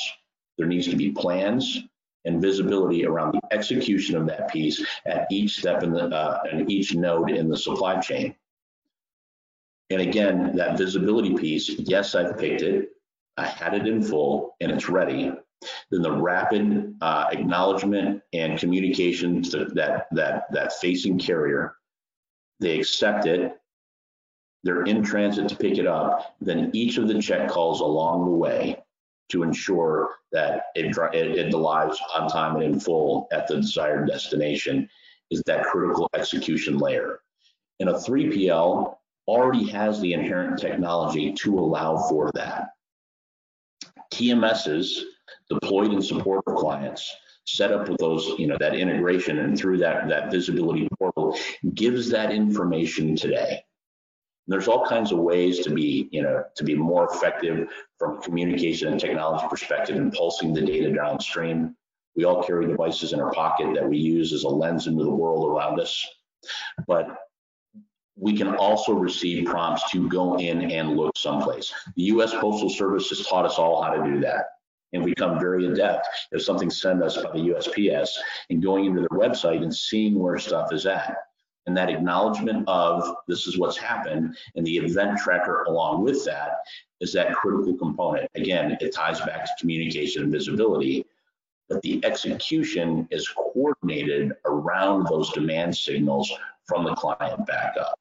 [0.58, 1.78] There needs to be plans
[2.24, 6.70] and visibility around the execution of that piece at each step in the uh, and
[6.70, 8.34] each node in the supply chain.
[9.90, 12.90] And again, that visibility piece, yes, I've picked it,
[13.36, 15.32] I had it in full, and it's ready.
[15.90, 21.76] Then the rapid uh, acknowledgement and communication to that, that, that facing carrier,
[22.60, 23.56] they accept it,
[24.62, 28.36] they're in transit to pick it up, then each of the check calls along the
[28.36, 28.82] way
[29.30, 34.06] to ensure that it, it, it arrives on time and in full at the desired
[34.08, 34.88] destination
[35.30, 37.20] is that critical execution layer.
[37.78, 38.96] And a 3PL
[39.26, 42.70] already has the inherent technology to allow for that.
[44.12, 45.02] TMSs
[45.50, 47.14] deployed in support of clients,
[47.46, 51.36] set up with those, you know, that integration and through that, that visibility portal
[51.74, 53.50] gives that information today.
[54.46, 58.22] And there's all kinds of ways to be, you know, to be more effective from
[58.22, 61.76] communication and technology perspective and pulsing the data downstream.
[62.16, 65.10] We all carry devices in our pocket that we use as a lens into the
[65.10, 66.06] world around us.
[66.86, 67.16] But
[68.16, 71.72] we can also receive prompts to go in and look someplace.
[71.96, 74.46] The US Postal Service has taught us all how to do that
[74.92, 78.10] and become very adept if something's sent us by the USPS
[78.50, 81.16] and going into their website and seeing where stuff is at.
[81.66, 86.58] And that acknowledgement of this is what's happened and the event tracker along with that
[87.00, 88.28] is that critical component.
[88.34, 91.06] Again, it ties back to communication and visibility,
[91.68, 96.32] but the execution is coordinated around those demand signals
[96.64, 97.98] from the client back up.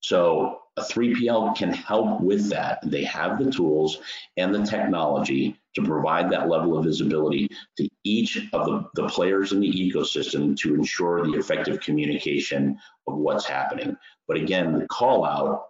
[0.00, 2.80] So a 3PL can help with that.
[2.84, 4.00] They have the tools
[4.36, 9.52] and the technology to provide that level of visibility to each of the, the players
[9.52, 13.96] in the ecosystem to ensure the effective communication of what's happening.
[14.26, 15.66] But again, the call out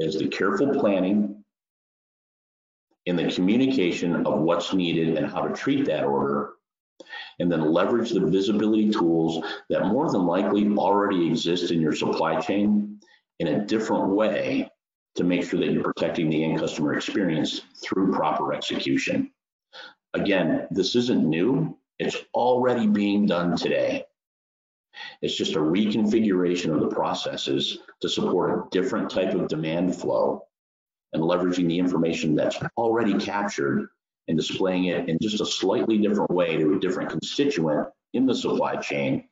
[0.00, 1.44] is the careful planning
[3.06, 6.54] in the communication of what's needed and how to treat that order
[7.38, 12.40] and then leverage the visibility tools that more than likely already exist in your supply
[12.40, 12.98] chain
[13.40, 14.70] in a different way
[15.16, 19.30] to make sure that you're protecting the end customer experience through proper execution.
[20.12, 21.76] Again, this isn't new.
[21.98, 24.04] It's already being done today.
[25.22, 30.46] It's just a reconfiguration of the processes to support a different type of demand flow
[31.12, 33.88] and leveraging the information that's already captured
[34.28, 38.34] and displaying it in just a slightly different way to a different constituent in the
[38.34, 39.28] supply chain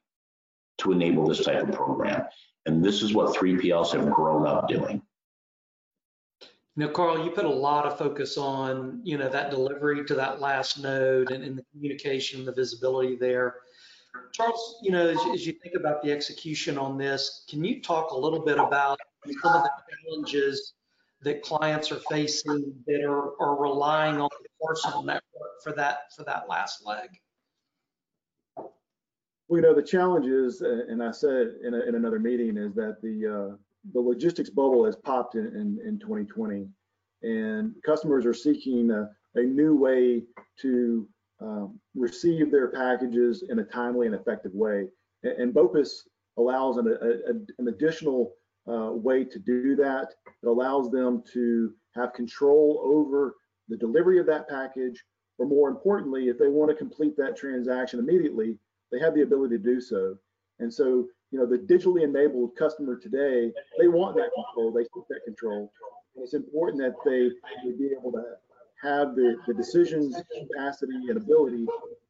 [0.79, 2.25] to enable this type of program.
[2.66, 5.03] And this is what 3PLs have grown up doing.
[6.75, 10.40] Now, Carl, you put a lot of focus on, you know, that delivery to that
[10.40, 13.57] last node and, and the communication, the visibility there.
[14.33, 18.12] Charles, you know, as, as, you think about the execution on this, can you talk
[18.12, 18.98] a little bit about
[19.42, 19.70] some of the
[20.05, 20.72] challenges
[21.22, 26.25] that clients are facing that are, are relying on the parcel network for that for
[26.25, 27.11] that last leg?
[29.53, 32.73] Well, you know, the challenge is, and I said in, a, in another meeting, is
[32.73, 33.57] that the uh,
[33.93, 36.67] the logistics bubble has popped in, in, in 2020,
[37.23, 40.23] and customers are seeking a, a new way
[40.62, 41.07] to
[41.43, 44.87] um, receive their packages in a timely and effective way.
[45.23, 48.33] And, and BOPIS allows an, a, an additional
[48.67, 50.15] uh, way to do that.
[50.43, 53.35] It allows them to have control over
[53.69, 55.05] the delivery of that package,
[55.37, 58.57] or more importantly, if they want to complete that transaction immediately,
[58.93, 60.17] they have the ability to do so.
[60.59, 65.09] And so, you know, the digitally enabled customer today, they want that control, they seek
[65.09, 65.73] that control.
[66.15, 67.31] And it's important that they,
[67.65, 68.23] they be able to
[68.83, 71.67] have the, the decisions, capacity, and ability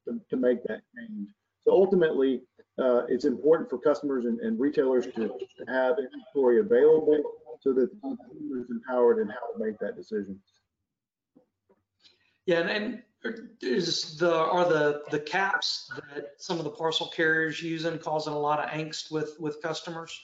[0.06, 1.28] to, to make that change.
[1.64, 2.42] So ultimately,
[2.78, 7.22] uh, it's important for customers and, and retailers to, to, have inventory available
[7.60, 10.40] so that the consumer is empowered in how to make that decision.
[12.46, 13.02] Yeah, and, and
[13.60, 18.38] is the are the the caps that some of the parcel carriers using causing a
[18.38, 20.18] lot of angst with with customers?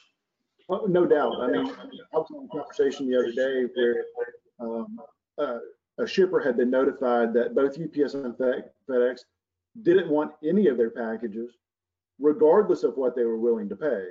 [0.68, 1.40] Well, no doubt.
[1.40, 1.66] I mean,
[2.12, 4.04] I was in a conversation the other day where
[4.60, 5.00] um,
[5.38, 5.58] uh,
[5.98, 9.20] a shipper had been notified that both UPS and FedEx
[9.82, 11.52] didn't want any of their packages,
[12.18, 14.08] regardless of what they were willing to pay.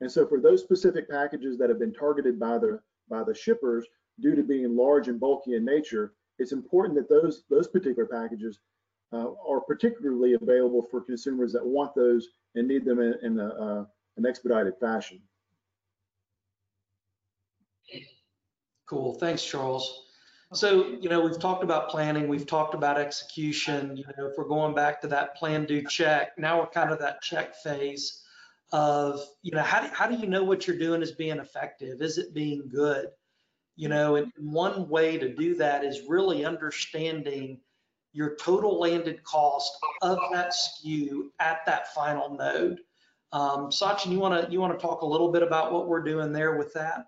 [0.00, 3.86] And so for those specific packages that have been targeted by the by the shippers
[4.20, 8.58] due to being large and bulky in nature, it's important that those those particular packages
[9.12, 13.48] uh, are particularly available for consumers that want those and need them in, in a,
[13.48, 13.84] uh,
[14.16, 15.20] an expedited fashion.
[18.86, 19.14] Cool.
[19.14, 20.02] Thanks, Charles.
[20.52, 23.96] So, you know, we've talked about planning, we've talked about execution.
[23.96, 26.98] You know, if we're going back to that plan, do, check, now we're kind of
[27.00, 28.22] that check phase
[28.72, 32.02] of, you know, how do, how do you know what you're doing is being effective?
[32.02, 33.08] Is it being good?
[33.76, 37.60] You know, and one way to do that is really understanding
[38.12, 42.78] your total landed cost of that SKU at that final node.
[43.32, 46.04] Um, Sachin, you want to you want to talk a little bit about what we're
[46.04, 47.06] doing there with that?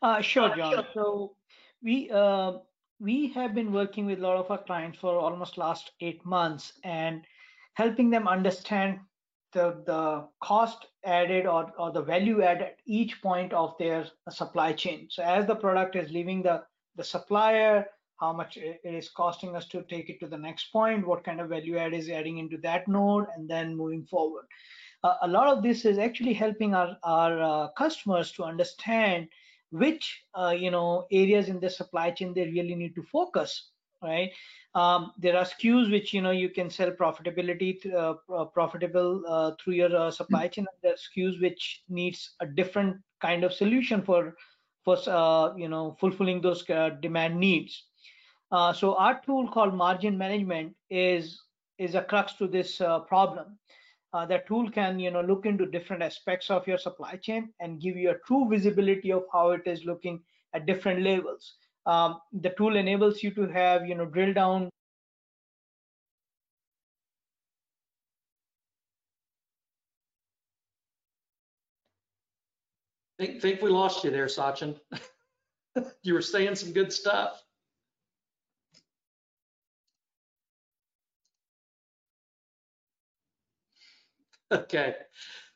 [0.00, 0.86] Uh, sure, John.
[0.94, 1.34] So
[1.82, 2.58] we uh,
[3.00, 6.74] we have been working with a lot of our clients for almost last eight months
[6.84, 7.24] and
[7.74, 9.00] helping them understand
[9.54, 14.72] the the cost added or, or the value added at each point of their supply
[14.72, 15.06] chain.
[15.10, 16.62] So as the product is leaving the
[16.96, 17.86] the supplier,
[18.20, 21.40] how much it is costing us to take it to the next point, what kind
[21.40, 24.44] of value add is adding into that node, and then moving forward.
[25.02, 29.28] Uh, a lot of this is actually helping our, our uh, customers to understand
[29.70, 33.70] which uh, you know areas in the supply chain they really need to focus
[34.02, 34.30] right?
[34.74, 39.74] Um, there are SKUs which you know you can sell profitability uh, profitable uh, through
[39.74, 40.66] your uh, supply chain.
[40.70, 44.34] And there are SKUs which needs a different kind of solution for
[44.84, 47.84] for uh, you know fulfilling those uh, demand needs.
[48.76, 51.40] So our tool called margin management is
[51.78, 52.78] is a crux to this
[53.08, 53.58] problem.
[54.12, 57.80] Uh, that tool can you know look into different aspects of your supply chain and
[57.80, 60.22] give you a true visibility of how it is looking
[60.54, 61.56] at different levels
[61.86, 64.70] um, the tool enables you to have you know drill down
[73.18, 74.74] think think we lost you there sachin
[76.02, 77.44] you were saying some good stuff
[84.54, 84.94] Okay.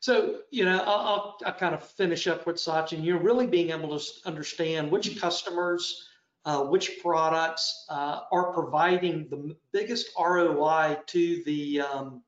[0.00, 3.04] So, you know, I'll, I'll, I'll, kind of finish up with Sachin.
[3.04, 6.07] You're really being able to understand which customers,
[6.48, 12.22] uh, which products uh, are providing the biggest ROI to the um,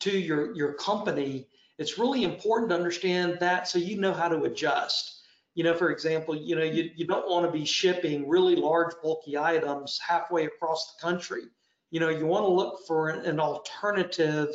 [0.00, 1.46] to your your company.
[1.76, 5.20] It's really important to understand that so you know how to adjust.
[5.54, 8.94] You know, for example, you know, you, you don't want to be shipping really large
[9.02, 11.42] bulky items halfway across the country.
[11.90, 14.48] You know, you want to look for an, an alternative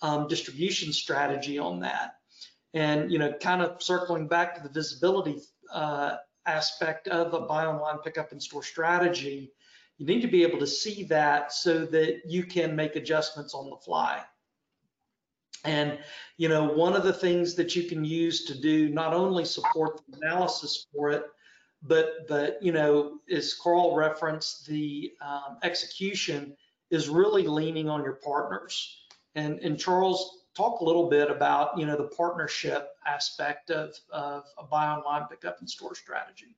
[0.00, 2.12] um, distribution strategy on that.
[2.72, 6.16] And, you know, kind of circling back to the visibility uh,
[6.48, 9.52] aspect of a buy online, pick up in store strategy,
[9.98, 13.68] you need to be able to see that so that you can make adjustments on
[13.68, 14.22] the fly.
[15.64, 15.98] And,
[16.36, 20.00] you know, one of the things that you can use to do not only support
[20.08, 21.24] the analysis for it,
[21.82, 26.56] but, but you know, as Carl referenced, the um, execution
[26.90, 28.96] is really leaning on your partners.
[29.34, 34.44] And, and Charles, talk a little bit about, you know, the partnership aspect of, of
[34.58, 36.56] a buy online, pick up in store strategy.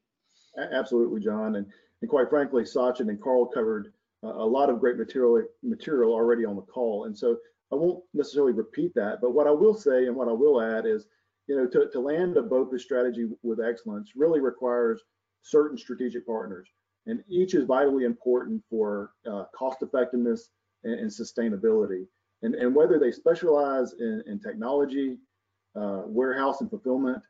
[0.72, 1.56] Absolutely, John.
[1.56, 1.66] And,
[2.02, 3.92] and quite frankly, Sachin and Carl covered
[4.22, 7.04] a lot of great material material already on the call.
[7.04, 7.36] And so
[7.72, 10.86] I won't necessarily repeat that, but what I will say and what I will add
[10.86, 11.06] is,
[11.46, 15.02] you know, to, to land a BOPIS strategy with excellence really requires
[15.42, 16.68] certain strategic partners.
[17.06, 20.50] And each is vitally important for uh, cost effectiveness
[20.84, 22.04] and, and sustainability
[22.42, 25.18] and, and whether they specialize in, in technology,
[25.76, 27.22] uh, warehouse and fulfillment,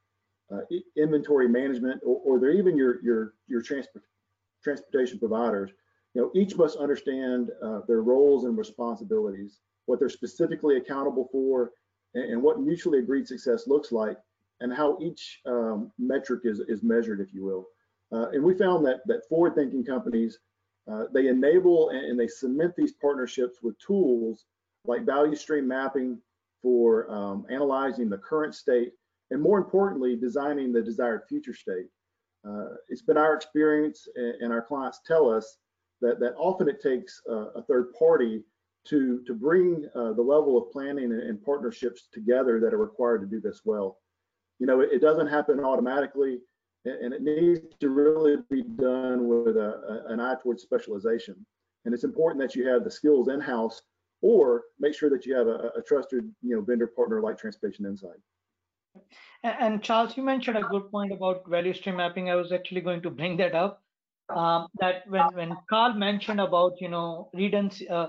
[0.52, 0.60] uh,
[0.96, 4.04] inventory management, or, or, they're even your your your transport
[4.62, 5.70] transportation providers,
[6.14, 11.72] you know, each must understand uh, their roles and responsibilities, what they're specifically accountable for,
[12.14, 14.18] and, and, what mutually agreed success looks like,
[14.60, 17.66] and how each um, metric is is measured, if you will.
[18.12, 20.38] Uh, and we found that that forward-thinking companies
[20.90, 24.46] uh, they enable and, and they cement these partnerships with tools
[24.84, 26.18] like value stream mapping
[26.62, 28.92] for um, analyzing the current state,
[29.30, 31.86] and more importantly, designing the desired future state.
[32.46, 35.58] Uh, it's been our experience, and, our clients tell us
[36.00, 38.42] that, that often it takes a, a third party
[38.86, 43.26] to, to bring uh, the level of planning and, partnerships together that are required to
[43.26, 43.98] do this well.
[44.58, 46.38] You know, it, it doesn't happen automatically,
[46.86, 51.36] and, it needs to really be done with a, a, an eye towards specialization.
[51.84, 53.82] And it's important that you have the skills in-house
[54.22, 57.86] or make sure that you have a, a trusted you know vendor partner like Transportation
[57.86, 58.20] Insight.
[59.42, 62.28] And, Charles, you mentioned a good point about value stream mapping.
[62.28, 63.82] I was actually going to bring that up.
[64.28, 68.08] Um, that when when Carl mentioned about you know redundancy, uh,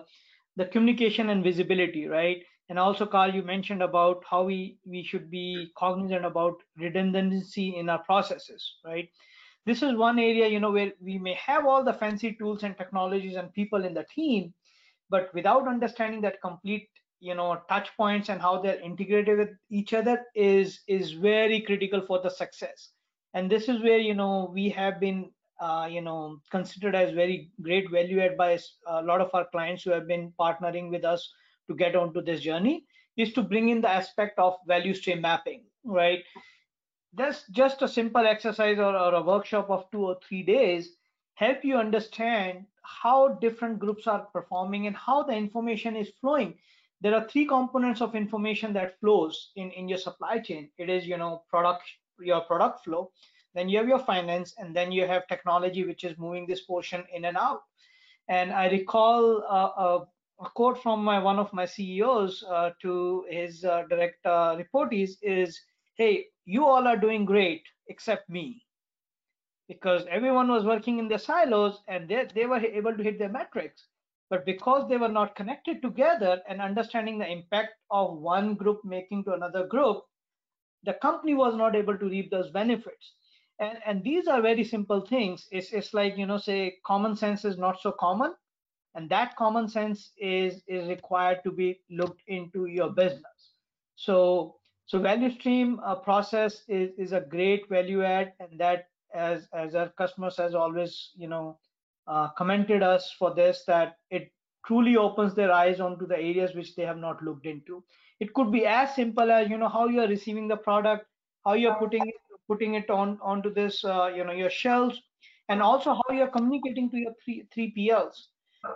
[0.55, 2.43] the communication and visibility, right?
[2.71, 7.89] And also, Carl, you mentioned about how we, we should be cognizant about redundancy in
[7.89, 9.09] our processes, right?
[9.65, 12.77] This is one area, you know, where we may have all the fancy tools and
[12.77, 14.53] technologies and people in the team,
[15.11, 16.89] but without understanding that complete,
[17.19, 22.01] you know, touch points and how they're integrated with each other is is very critical
[22.07, 22.89] for the success.
[23.33, 25.29] And this is where, you know, we have been
[25.61, 28.57] uh, you know considered as very great value add by
[28.87, 31.29] a lot of our clients who have been partnering with us
[31.69, 32.83] to get onto this journey
[33.17, 36.23] is to bring in the aspect of value stream mapping, right?
[37.13, 40.95] That's just a simple exercise or, or a workshop of two or three days
[41.35, 46.55] help you understand how different groups are performing and how the information is flowing.
[47.01, 50.69] There are three components of information that flows in, in your supply chain.
[50.77, 51.83] It is, you know, product,
[52.19, 53.11] your product flow,
[53.53, 57.03] then you have your finance, and then you have technology, which is moving this portion
[57.13, 57.63] in and out.
[58.29, 60.05] And I recall uh, a
[60.41, 65.17] a quote from my one of my CEOs uh, to his uh, direct uh, reportees
[65.21, 65.59] is,
[65.95, 68.63] "Hey, you all are doing great except me,"
[69.71, 73.35] because everyone was working in their silos and they they were able to hit their
[73.37, 73.87] metrics,
[74.29, 79.23] but because they were not connected together and understanding the impact of one group making
[79.25, 80.03] to another group,
[80.83, 83.13] the company was not able to reap those benefits.
[83.59, 85.47] And, and these are very simple things.
[85.51, 88.33] It's, it's like, you know, say common sense is not so common
[88.95, 93.53] and that common sense is is required to be looked into your business
[93.95, 94.55] so
[94.85, 99.75] so value stream uh, process is is a great value add and that as as
[99.75, 101.57] our customers has always you know
[102.07, 104.31] uh, commented us for this that it
[104.65, 107.83] truly opens their eyes onto the areas which they have not looked into
[108.19, 111.05] it could be as simple as you know how you are receiving the product
[111.45, 112.15] how you're putting it
[112.47, 115.01] putting it on onto this uh, you know your shelves
[115.49, 118.27] and also how you're communicating to your three three pls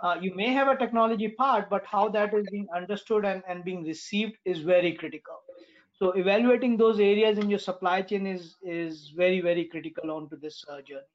[0.02, 3.64] uh, you may have a technology part, but how that is being understood and, and
[3.64, 5.36] being received is very critical.
[5.98, 10.64] So evaluating those areas in your supply chain is is very very critical onto this
[10.68, 11.12] uh, journey.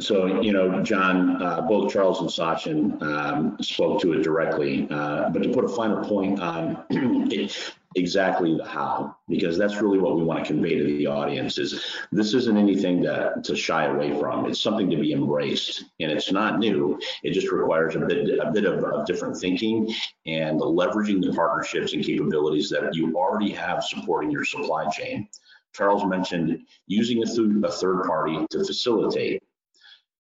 [0.00, 5.30] So, you know, John, uh, both Charles and Sachin um, spoke to it directly, uh,
[5.30, 6.84] but to put a finer point on
[7.30, 11.58] it, exactly the how, because that's really what we want to convey to the audience
[11.58, 14.46] is this isn't anything to, to shy away from.
[14.46, 16.98] It's something to be embraced and it's not new.
[17.22, 19.92] It just requires a bit, a bit of, of different thinking
[20.26, 25.28] and leveraging the partnerships and capabilities that you already have supporting your supply chain.
[25.74, 29.42] Charles mentioned using a, th- a third party to facilitate.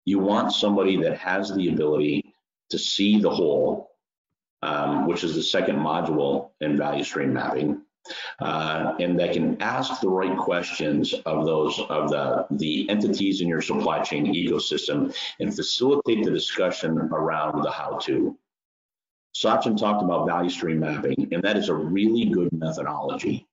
[0.06, 2.34] You want somebody that has the ability
[2.70, 3.92] to see the whole
[4.62, 7.82] um, which is the second module in value stream mapping.
[8.40, 13.50] Uh, and that can ask the right questions of those of the the entities in
[13.50, 18.38] your supply chain ecosystem and facilitate the discussion around the how to.
[19.36, 23.46] Sachin talked about value stream mapping, and that is a really good methodology.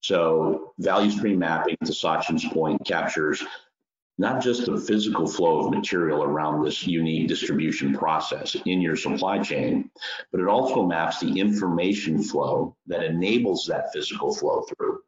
[0.00, 3.44] So value stream mapping, to Sachin's point, captures
[4.20, 9.38] not just the physical flow of material around this unique distribution process in your supply
[9.42, 9.90] chain,
[10.30, 15.00] but it also maps the information flow that enables that physical flow through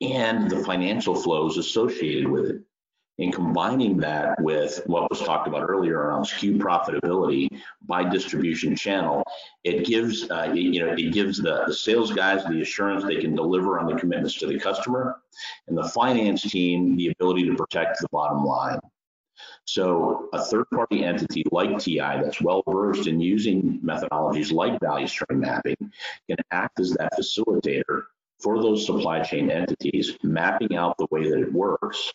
[0.00, 2.62] and the financial flows associated with it
[3.18, 7.48] and combining that with what was talked about earlier around SKU profitability
[7.86, 9.24] by distribution channel,
[9.64, 13.34] it gives uh, you know it gives the, the sales guys the assurance they can
[13.34, 15.20] deliver on the commitments to the customer,
[15.66, 18.78] and the finance team the ability to protect the bottom line.
[19.64, 25.40] So a third-party entity like TI that's well versed in using methodologies like value stream
[25.40, 25.76] mapping
[26.28, 28.04] can act as that facilitator
[28.40, 32.12] for those supply chain entities, mapping out the way that it works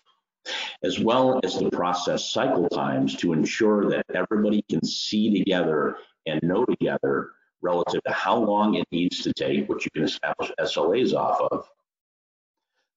[0.84, 6.42] as well as the process cycle times to ensure that everybody can see together and
[6.44, 7.32] know together
[7.62, 11.70] relative to how long it needs to take, which you can establish SLAs off of,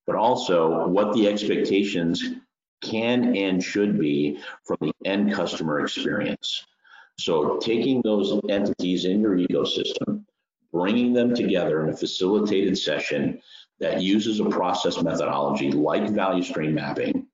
[0.06, 2.22] but also what the expectations
[2.82, 6.64] can and should be from the end customer experience.
[7.18, 10.24] So taking those entities in your ecosystem,
[10.72, 13.40] bringing them together in a facilitated session
[13.78, 17.26] that uses a process methodology like value stream mapping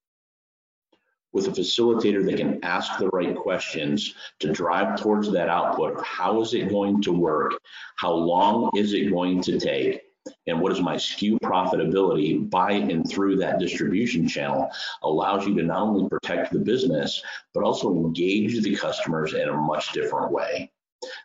[1.32, 6.40] with a facilitator that can ask the right questions to drive towards that output how
[6.40, 7.52] is it going to work,
[7.96, 10.02] how long is it going to take,
[10.46, 14.70] and what is my SKU profitability by and through that distribution channel
[15.02, 17.22] allows you to not only protect the business,
[17.54, 20.70] but also engage the customers in a much different way.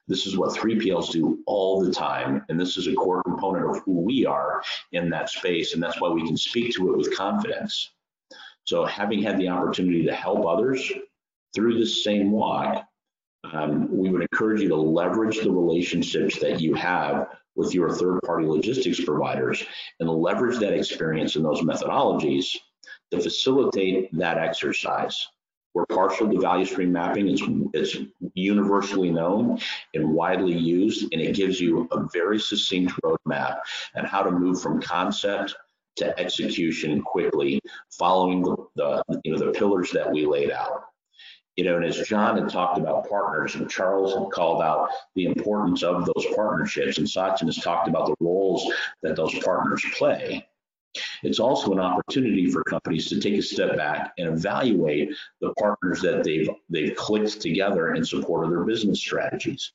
[0.07, 3.83] This is what 3PLs do all the time, and this is a core component of
[3.83, 7.15] who we are in that space, and that's why we can speak to it with
[7.15, 7.91] confidence.
[8.67, 10.91] So having had the opportunity to help others
[11.55, 12.85] through this same walk,
[13.53, 18.19] um, we would encourage you to leverage the relationships that you have with your third
[18.23, 19.63] party logistics providers
[20.01, 22.57] and leverage that experience and those methodologies
[23.11, 25.27] to facilitate that exercise.
[25.73, 27.29] We're partial to value stream mapping.
[27.29, 27.43] It's,
[27.73, 27.97] it's
[28.33, 29.59] universally known
[29.93, 33.59] and widely used, and it gives you a very succinct roadmap
[33.95, 35.55] and how to move from concept
[35.97, 40.83] to execution quickly, following the, the you know the pillars that we laid out.
[41.55, 45.25] You know, and as John had talked about partners, and Charles had called out the
[45.25, 48.71] importance of those partnerships, and Sachin has talked about the roles
[49.01, 50.47] that those partners play.
[51.23, 56.01] It's also an opportunity for companies to take a step back and evaluate the partners
[56.01, 59.73] that they've they've clicked together in support of their business strategies.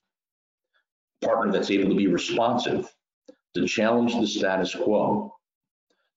[1.23, 2.93] Partner that's able to be responsive,
[3.55, 5.35] to challenge the status quo,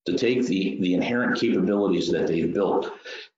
[0.05, 2.91] to take the, the inherent capabilities that they've built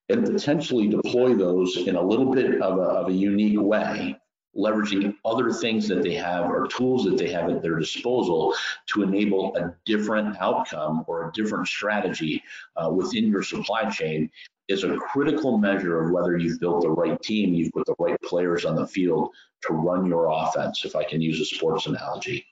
[0.08, 4.18] and potentially deploy those in a little bit of a, of a unique way
[4.56, 8.54] leveraging other things that they have or tools that they have at their disposal
[8.86, 12.42] to enable a different outcome or a different strategy
[12.76, 14.28] uh, within your supply chain
[14.68, 18.20] is a critical measure of whether you've built the right team, you've put the right
[18.22, 19.30] players on the field
[19.62, 22.44] to run your offense, if I can use a sports analogy.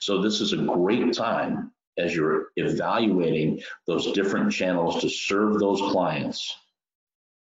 [0.00, 5.80] So this is a great time as you're evaluating those different channels to serve those
[5.80, 6.56] clients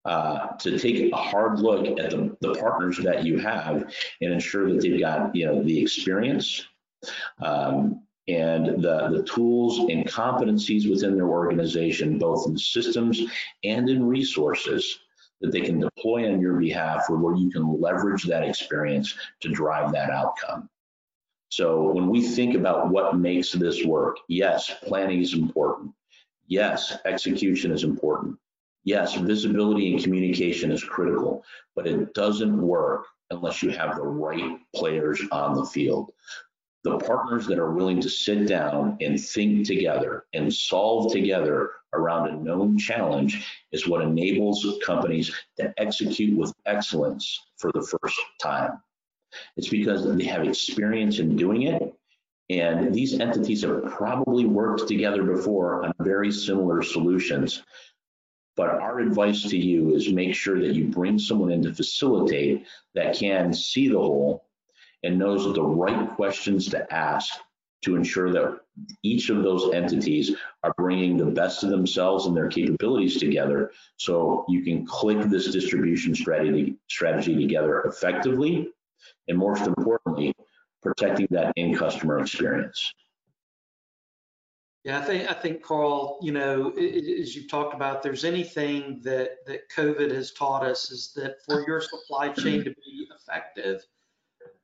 [0.04, 4.72] uh, to take a hard look at the, the partners that you have and ensure
[4.72, 6.66] that they've got you know the experience
[7.40, 13.20] um, and the, the tools and competencies within their organization, both in systems
[13.64, 15.00] and in resources
[15.40, 19.48] that they can deploy on your behalf or where you can leverage that experience to
[19.48, 20.68] drive that outcome.
[21.52, 25.92] So when we think about what makes this work, yes, planning is important.
[26.46, 28.38] Yes, execution is important.
[28.84, 31.44] Yes, visibility and communication is critical,
[31.76, 36.12] but it doesn't work unless you have the right players on the field.
[36.84, 42.30] The partners that are willing to sit down and think together and solve together around
[42.30, 48.80] a known challenge is what enables companies to execute with excellence for the first time.
[49.56, 51.94] It's because they have experience in doing it.
[52.50, 57.62] And these entities have probably worked together before on very similar solutions.
[58.56, 62.66] But our advice to you is make sure that you bring someone in to facilitate
[62.94, 64.44] that can see the whole
[65.02, 67.32] and knows the right questions to ask
[67.82, 68.60] to ensure that
[69.02, 73.72] each of those entities are bringing the best of themselves and their capabilities together.
[73.96, 78.72] So you can click this distribution strategy strategy together effectively
[79.28, 80.34] and most importantly
[80.82, 82.92] protecting that end customer experience
[84.84, 89.46] yeah, I think I think Carl, you know, as you've talked about, there's anything that
[89.46, 93.86] that COVID has taught us is that for your supply chain to be effective,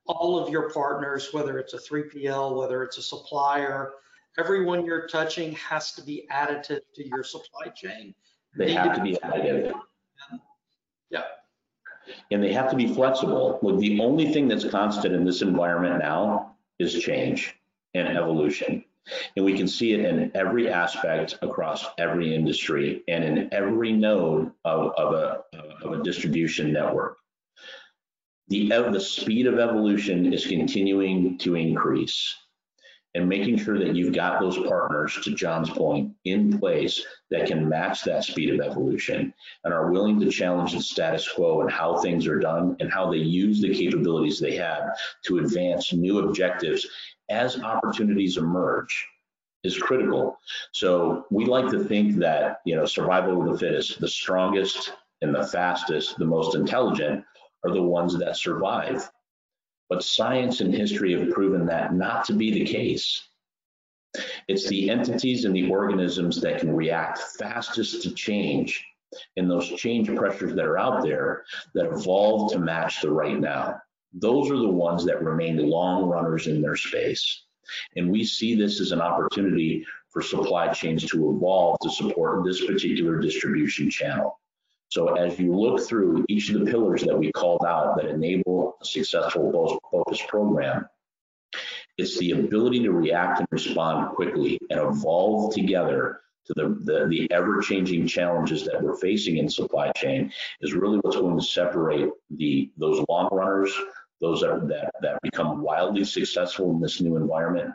[0.07, 3.93] all of your partners, whether it's a 3PL, whether it's a supplier,
[4.39, 8.13] everyone you're touching has to be additive to your supply chain.
[8.57, 9.73] They have to be additive.
[11.11, 11.23] Yeah.
[12.31, 13.59] And they have to be flexible.
[13.63, 17.55] Look, the only thing that's constant in this environment now is change
[17.95, 18.85] and evolution.
[19.37, 24.53] And we can see it in every aspect across every industry and in every node
[24.65, 25.45] of, of, a,
[25.83, 27.17] of a distribution network.
[28.49, 32.35] The, the speed of evolution is continuing to increase
[33.19, 37.69] and making sure that you've got those partners, to John's point, in place that can
[37.69, 41.99] match that speed of evolution and are willing to challenge the status quo and how
[41.99, 44.85] things are done and how they use the capabilities they have
[45.25, 46.87] to advance new objectives
[47.29, 49.05] as opportunities emerge
[49.65, 50.39] is critical.
[50.71, 54.93] So we like to think that, you know, survival of the fittest, the strongest
[55.23, 57.25] and the fastest, the most intelligent
[57.65, 59.11] are the ones that survive.
[59.89, 63.29] But science and history have proven that not to be the case.
[64.49, 68.85] It's the entities and the organisms that can react fastest to change
[69.37, 73.81] and those change pressures that are out there that evolve to match the right now.
[74.13, 77.45] Those are the ones that remain long runners in their space.
[77.97, 82.65] And we see this as an opportunity for supply chains to evolve to support this
[82.65, 84.38] particular distribution channel.
[84.91, 88.79] So as you look through each of the pillars that we called out that enable
[88.81, 90.87] a successful BOPIS program,
[91.99, 97.31] it's the ability to react and respond quickly and evolve together to the, the, the
[97.31, 100.33] ever-changing challenges that we're facing in supply chain
[100.63, 103.75] is really what's going to separate the those long runners
[104.21, 107.73] those that, that, that become wildly successful in this new environment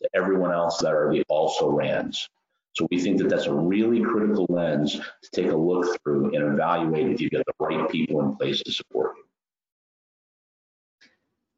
[0.00, 2.28] to everyone else that are the also rans.
[2.74, 6.54] So we think that that's a really critical lens to take a look through and
[6.54, 9.24] evaluate if you've got the right people in place to support you.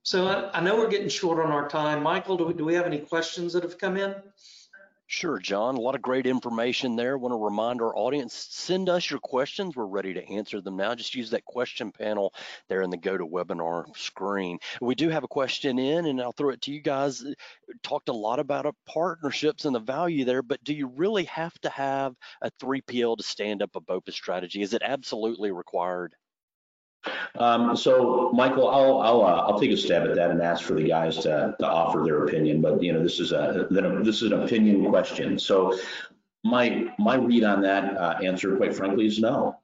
[0.03, 2.03] So uh, I know we're getting short on our time.
[2.03, 4.15] Michael, do we, do we have any questions that have come in?
[5.07, 5.77] Sure, John.
[5.77, 7.19] A lot of great information there.
[7.19, 9.77] Want to remind our audience, send us your questions.
[9.77, 10.95] We're ready to answer them now.
[10.95, 12.33] Just use that question panel
[12.69, 14.59] there in the GoToWebinar screen.
[14.81, 17.23] We do have a question in, and I'll throw it to you guys.
[17.83, 21.59] Talked a lot about uh, partnerships and the value there, but do you really have
[21.61, 24.63] to have a 3PL to stand up a BOPIS strategy?
[24.63, 26.15] Is it absolutely required?
[27.39, 30.75] Um, so, Michael, I'll I'll uh, I'll take a stab at that and ask for
[30.75, 32.61] the guys to to offer their opinion.
[32.61, 35.39] But you know, this is a this is an opinion question.
[35.39, 35.79] So,
[36.45, 39.59] my my read on that uh, answer, quite frankly, is no.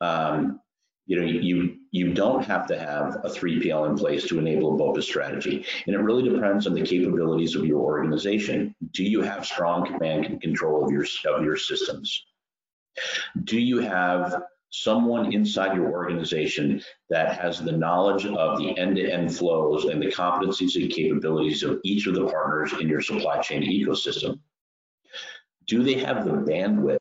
[0.00, 0.60] Um,
[1.06, 4.78] you know, you you don't have to have a 3PL in place to enable a
[4.78, 8.74] BOPIS strategy, and it really depends on the capabilities of your organization.
[8.92, 12.24] Do you have strong command and control of your of your systems?
[13.42, 14.40] Do you have
[14.70, 20.80] someone inside your organization that has the knowledge of the end-to-end flows and the competencies
[20.80, 24.38] and capabilities of each of the partners in your supply chain ecosystem.
[25.66, 26.98] Do they have the bandwidth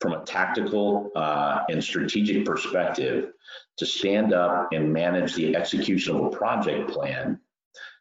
[0.00, 3.32] from a tactical uh, and strategic perspective
[3.78, 7.40] to stand up and manage the execution of a project plan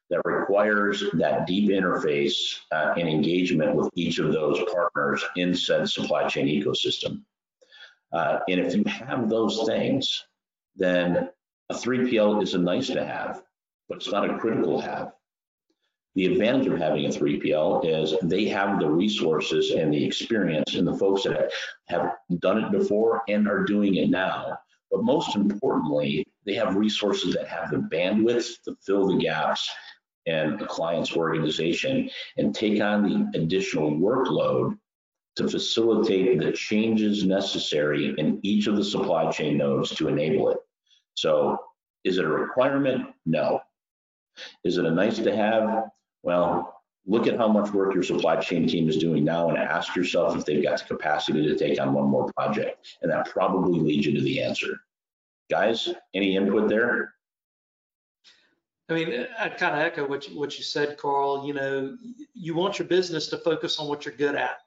[0.10, 5.90] that requires that deep interface uh, and engagement with each of those partners in said
[5.90, 7.22] supply chain ecosystem.
[8.14, 10.24] Uh, and if you have those things,
[10.76, 11.30] then
[11.70, 13.42] a 3PL is a nice to have,
[13.90, 15.14] but it's not a critical have.
[16.16, 20.88] The advantage of having a 3PL is they have the resources and the experience and
[20.88, 21.52] the folks that
[21.88, 24.60] have done it before and are doing it now.
[24.92, 29.68] But most importantly, they have resources that have the bandwidth to fill the gaps
[30.28, 34.78] in a client's organization and take on the additional workload
[35.36, 40.58] to facilitate the changes necessary in each of the supply chain nodes to enable it.
[41.16, 41.58] So
[42.04, 43.08] is it a requirement?
[43.26, 43.62] No.
[44.64, 45.86] Is it a nice to have?
[46.22, 49.96] Well, look at how much work your supply chain team is doing now and ask
[49.96, 52.98] yourself if they've got the capacity to take on one more project.
[53.02, 54.80] And that probably leads you to the answer.
[55.50, 57.14] Guys, any input there?
[58.90, 61.46] I mean, I kind of echo what you, what you said, Carl.
[61.48, 61.98] You know,
[62.34, 64.58] you want your business to focus on what you're good at.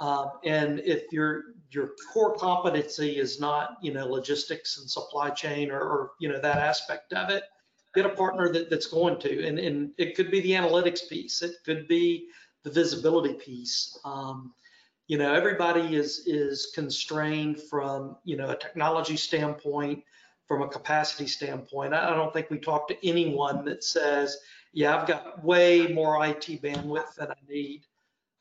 [0.00, 5.70] Um, and if your your core competency is not, you know, logistics and supply chain
[5.70, 7.44] or, or you know that aspect of it,
[7.94, 9.46] get a partner that, that's going to.
[9.46, 11.42] And, and it could be the analytics piece.
[11.42, 12.28] It could be
[12.64, 13.98] the visibility piece.
[14.04, 14.52] Um,
[15.06, 20.02] you know, everybody is is constrained from you know a technology standpoint,
[20.46, 21.94] from a capacity standpoint.
[21.94, 24.38] I, I don't think we talk to anyone that says,
[24.72, 27.86] yeah, I've got way more IT bandwidth than I need.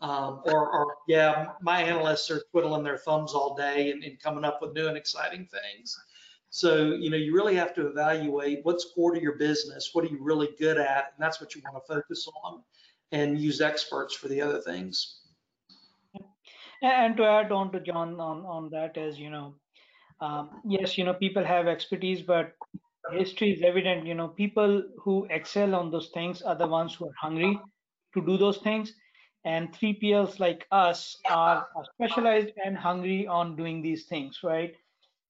[0.02, 4.46] Um, or, or, yeah, my analysts are twiddling their thumbs all day and, and, coming
[4.46, 5.94] up with new and exciting things.
[6.50, 10.08] So, you know, you really have to evaluate what's core to your business, what are
[10.08, 12.64] you really good at, and that's what you want to focus on
[13.12, 15.20] and use experts for the other things.
[16.82, 19.56] And to add on to John on, on that is, you know,
[20.22, 22.54] um, yes, you know, people have expertise, but
[23.12, 27.08] history is evident, you know, people who excel on those things are the ones who
[27.08, 27.60] are hungry
[28.14, 28.94] to do those things
[29.46, 34.76] and 3PLs like us are, specialized and hungry on doing these things, right?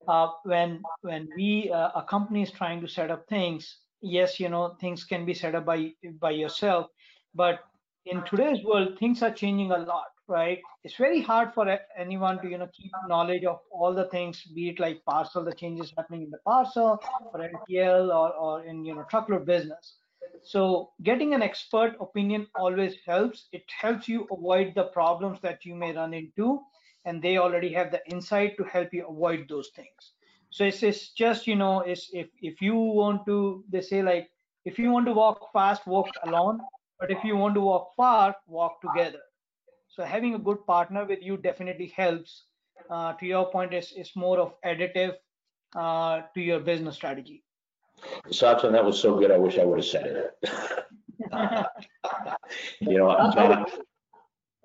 [0.07, 4.49] Uh, when when we uh, a company is trying to set up things, yes, you
[4.49, 6.87] know things can be set up by by yourself,
[7.35, 7.59] but
[8.05, 10.59] in today's world, things are changing a lot, right?
[10.83, 14.69] It's very hard for anyone to you know keep knowledge of all the things, be
[14.69, 16.99] it like parcel, the changes happening in the parcel,
[17.33, 19.98] or LTL, or or in you know truckload business.
[20.43, 23.47] So getting an expert opinion always helps.
[23.51, 26.61] It helps you avoid the problems that you may run into,
[27.05, 30.13] and they already have the insight to help you avoid those things.
[30.49, 34.29] So it's, it's just, you know, it's, if, if you want to, they say like,
[34.65, 36.61] if you want to walk fast, walk alone.
[36.99, 39.21] But if you want to walk far, walk together.
[39.87, 42.45] So having a good partner with you definitely helps.
[42.89, 45.15] Uh, to your point, is is more of additive
[45.75, 47.43] uh, to your business strategy.
[48.27, 49.31] Sachin, that was so good.
[49.31, 51.69] I wish I would have said it.
[52.79, 53.65] you know, John,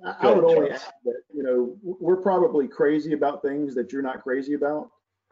[0.05, 4.23] I would only add that you know we're probably crazy about things that you're not
[4.23, 4.91] crazy about,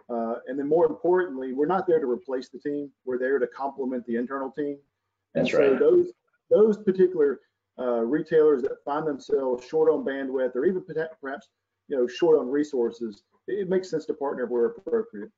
[0.08, 2.90] uh, and then more importantly, we're not there to replace the team.
[3.04, 4.78] We're there to complement the internal team.
[5.34, 5.70] That's and right.
[5.70, 6.12] So those
[6.50, 7.40] those particular
[7.78, 10.82] uh, retailers that find themselves short on bandwidth or even
[11.20, 11.48] perhaps
[11.88, 15.30] you know short on resources, it makes sense to partner where appropriate.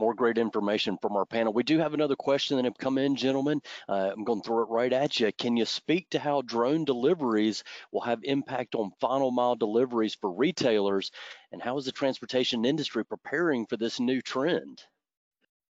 [0.00, 1.52] More great information from our panel.
[1.52, 3.60] We do have another question that have come in, gentlemen.
[3.86, 5.30] Uh, I'm going to throw it right at you.
[5.30, 10.32] Can you speak to how drone deliveries will have impact on final mile deliveries for
[10.32, 11.10] retailers,
[11.52, 14.82] and how is the transportation industry preparing for this new trend?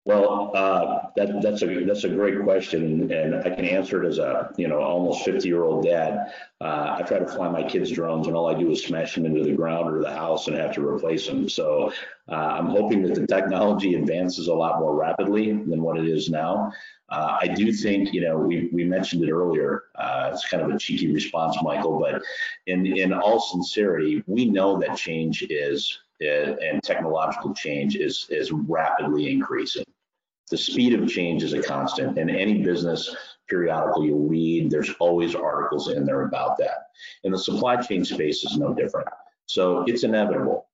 [0.06, 4.20] Well, uh, that, that's a that's a great question, and I can answer it as
[4.20, 6.32] a you know almost 50 year old dad.
[6.62, 9.26] Uh, I try to fly my kids' drones, and all I do is smash them
[9.26, 11.49] into the ground or the house and have to replace them.
[11.49, 11.91] So
[12.30, 16.30] uh, I'm hoping that the technology advances a lot more rapidly than what it is
[16.30, 16.72] now.
[17.10, 19.86] Uh, I do think you know we we mentioned it earlier.
[19.95, 22.22] Uh, it's kind of a cheeky response, Michael, but
[22.68, 29.32] in in all sincerity, we know that change is and technological change is is rapidly
[29.32, 29.84] increasing
[30.51, 32.17] the speed of change is a constant.
[32.17, 33.15] In any business
[33.49, 36.87] periodical you read, there's always articles in there about that.
[37.23, 39.07] And the supply chain space is no different.
[39.47, 40.67] So it's inevitable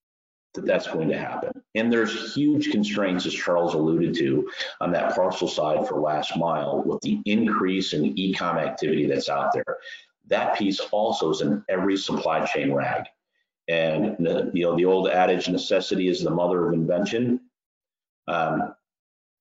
[0.53, 1.51] that that's going to happen.
[1.76, 4.49] And there's huge constraints, as Charles alluded to,
[4.82, 9.53] on that parcel side for last mile with the increase in e-comm activity that's out
[9.53, 9.78] there.
[10.28, 13.05] That piece also is in every supply chain rag.
[13.69, 17.39] And the, you know, the old adage, necessity is the mother of invention.
[18.28, 18.76] Um,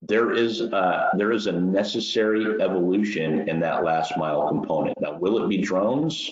[0.01, 4.99] there is uh, there is a necessary evolution in that last mile component.
[4.99, 6.31] Now, will it be drones?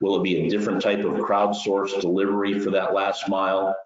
[0.00, 3.76] Will it be a different type of crowdsourced delivery for that last mile?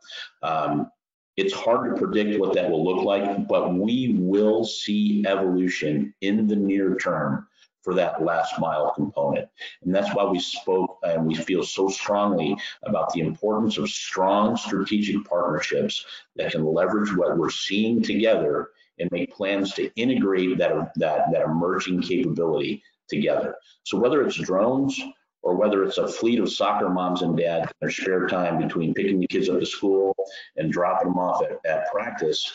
[0.42, 0.90] Um,
[1.36, 6.46] it's hard to predict what that will look like, but we will see evolution in
[6.46, 7.48] the near term
[7.82, 9.46] for that last mile component.
[9.82, 14.56] And that's why we spoke and we feel so strongly about the importance of strong
[14.56, 20.92] strategic partnerships that can leverage what we're seeing together and make plans to integrate that,
[20.96, 23.54] that, that emerging capability together.
[23.84, 25.00] So whether it's drones
[25.42, 28.94] or whether it's a fleet of soccer moms and dads in their spare time between
[28.94, 30.16] picking the kids up to school
[30.56, 32.50] and dropping them off at, at practice,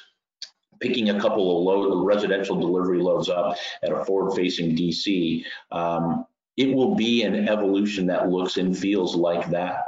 [0.79, 6.25] picking a couple of load, residential delivery loads up at a forward-facing DC, um,
[6.57, 9.85] it will be an evolution that looks and feels like that.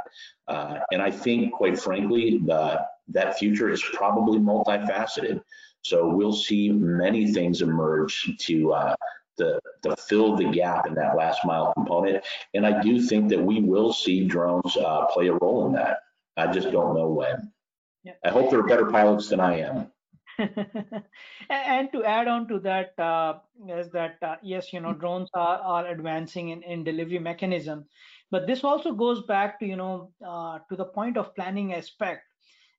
[0.48, 5.42] Uh, and I think, quite frankly, the, that future is probably multifaceted.
[5.82, 8.96] So we'll see many things emerge to uh,
[9.38, 12.24] to, to fill the gap in that last mile component.
[12.54, 15.98] And I do think that we will see drones uh, play a role in that.
[16.36, 17.52] I just don't know when.
[18.24, 19.92] I hope they're better pilots than I am.
[21.50, 23.34] and to add on to that uh,
[23.68, 27.84] is that uh, yes you know drones are, are advancing in, in delivery mechanism
[28.30, 32.22] but this also goes back to you know uh, to the point of planning aspect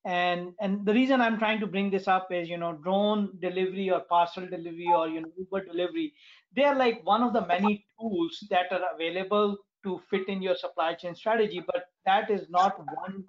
[0.06, 3.90] and and the reason i'm trying to bring this up is you know drone delivery
[3.90, 6.14] or parcel delivery or you know uber delivery
[6.56, 10.56] they are like one of the many tools that are available to fit in your
[10.56, 13.24] supply chain strategy but that is not one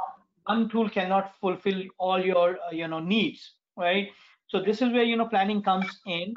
[0.46, 4.08] one tool cannot fulfill all your uh, you know needs right?
[4.48, 6.34] So this is where you know planning comes in.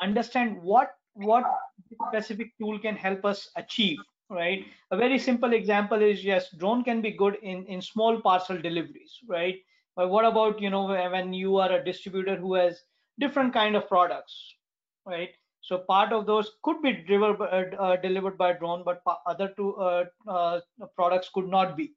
[0.00, 1.44] Understand what what
[2.08, 3.98] specific tool can help us achieve
[4.30, 8.60] right a very simple example is yes drone can be good in in small parcel
[8.60, 9.56] deliveries right
[9.96, 12.82] but what about you know when you are a distributor who has
[13.20, 14.54] different kind of products,
[15.06, 15.30] right?
[15.60, 19.76] So part of those could be delivered, uh, uh, delivered by drone, but other two
[19.76, 20.60] uh, uh,
[20.96, 21.92] products could not be.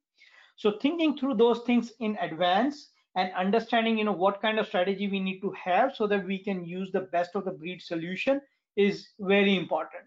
[0.57, 5.07] So thinking through those things in advance and understanding, you know, what kind of strategy
[5.07, 8.41] we need to have so that we can use the best of the breed solution
[8.75, 10.03] is very important.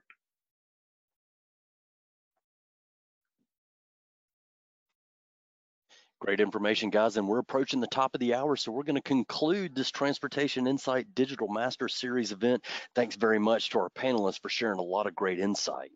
[6.26, 7.16] Great information, guys.
[7.16, 8.56] And we're approaching the top of the hour.
[8.56, 12.64] So we're going to conclude this Transportation Insight Digital Master Series event.
[12.96, 15.92] Thanks very much to our panelists for sharing a lot of great insight.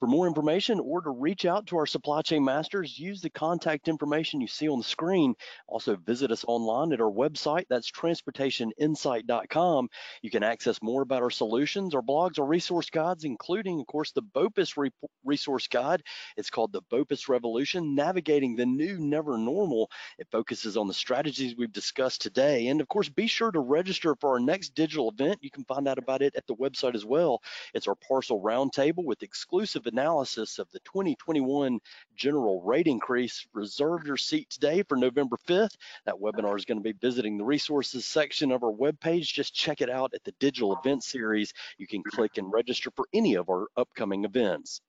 [0.00, 3.88] For more information or to reach out to our supply chain masters, use the contact
[3.88, 5.34] information you see on the screen.
[5.68, 7.64] Also, visit us online at our website.
[7.70, 9.88] That's transportationinsight.com.
[10.20, 14.12] You can access more about our solutions, our blogs, our resource guides, including, of course,
[14.12, 14.90] the BOPIS re
[15.24, 16.02] resource guide.
[16.36, 19.90] It's called the BOPIS Revolution Navigating the New Never Normal.
[20.18, 22.66] It focuses on the strategies we've discussed today.
[22.66, 25.38] And of course, be sure to register for our next digital event.
[25.40, 27.40] You can find out about it at the website as well.
[27.74, 31.78] It's our parcel roundtable with exclusive analysis of the 2021
[32.16, 33.46] general rate increase.
[33.52, 35.76] Reserve your seat today for November 5th.
[36.06, 39.32] That webinar is going to be visiting the resources section of our webpage.
[39.32, 41.52] Just check it out at the digital event series.
[41.78, 44.80] You can click and register for any of our upcoming events.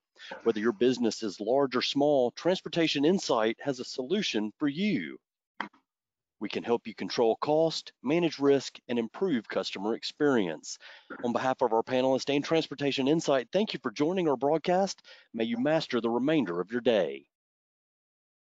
[0.44, 5.18] Whether your business is large or small, Transportation Insight has a solution for you.
[6.38, 10.78] We can help you control cost, manage risk, and improve customer experience.
[11.24, 15.02] On behalf of our panelists and Transportation Insight, thank you for joining our broadcast.
[15.32, 17.26] May you master the remainder of your day.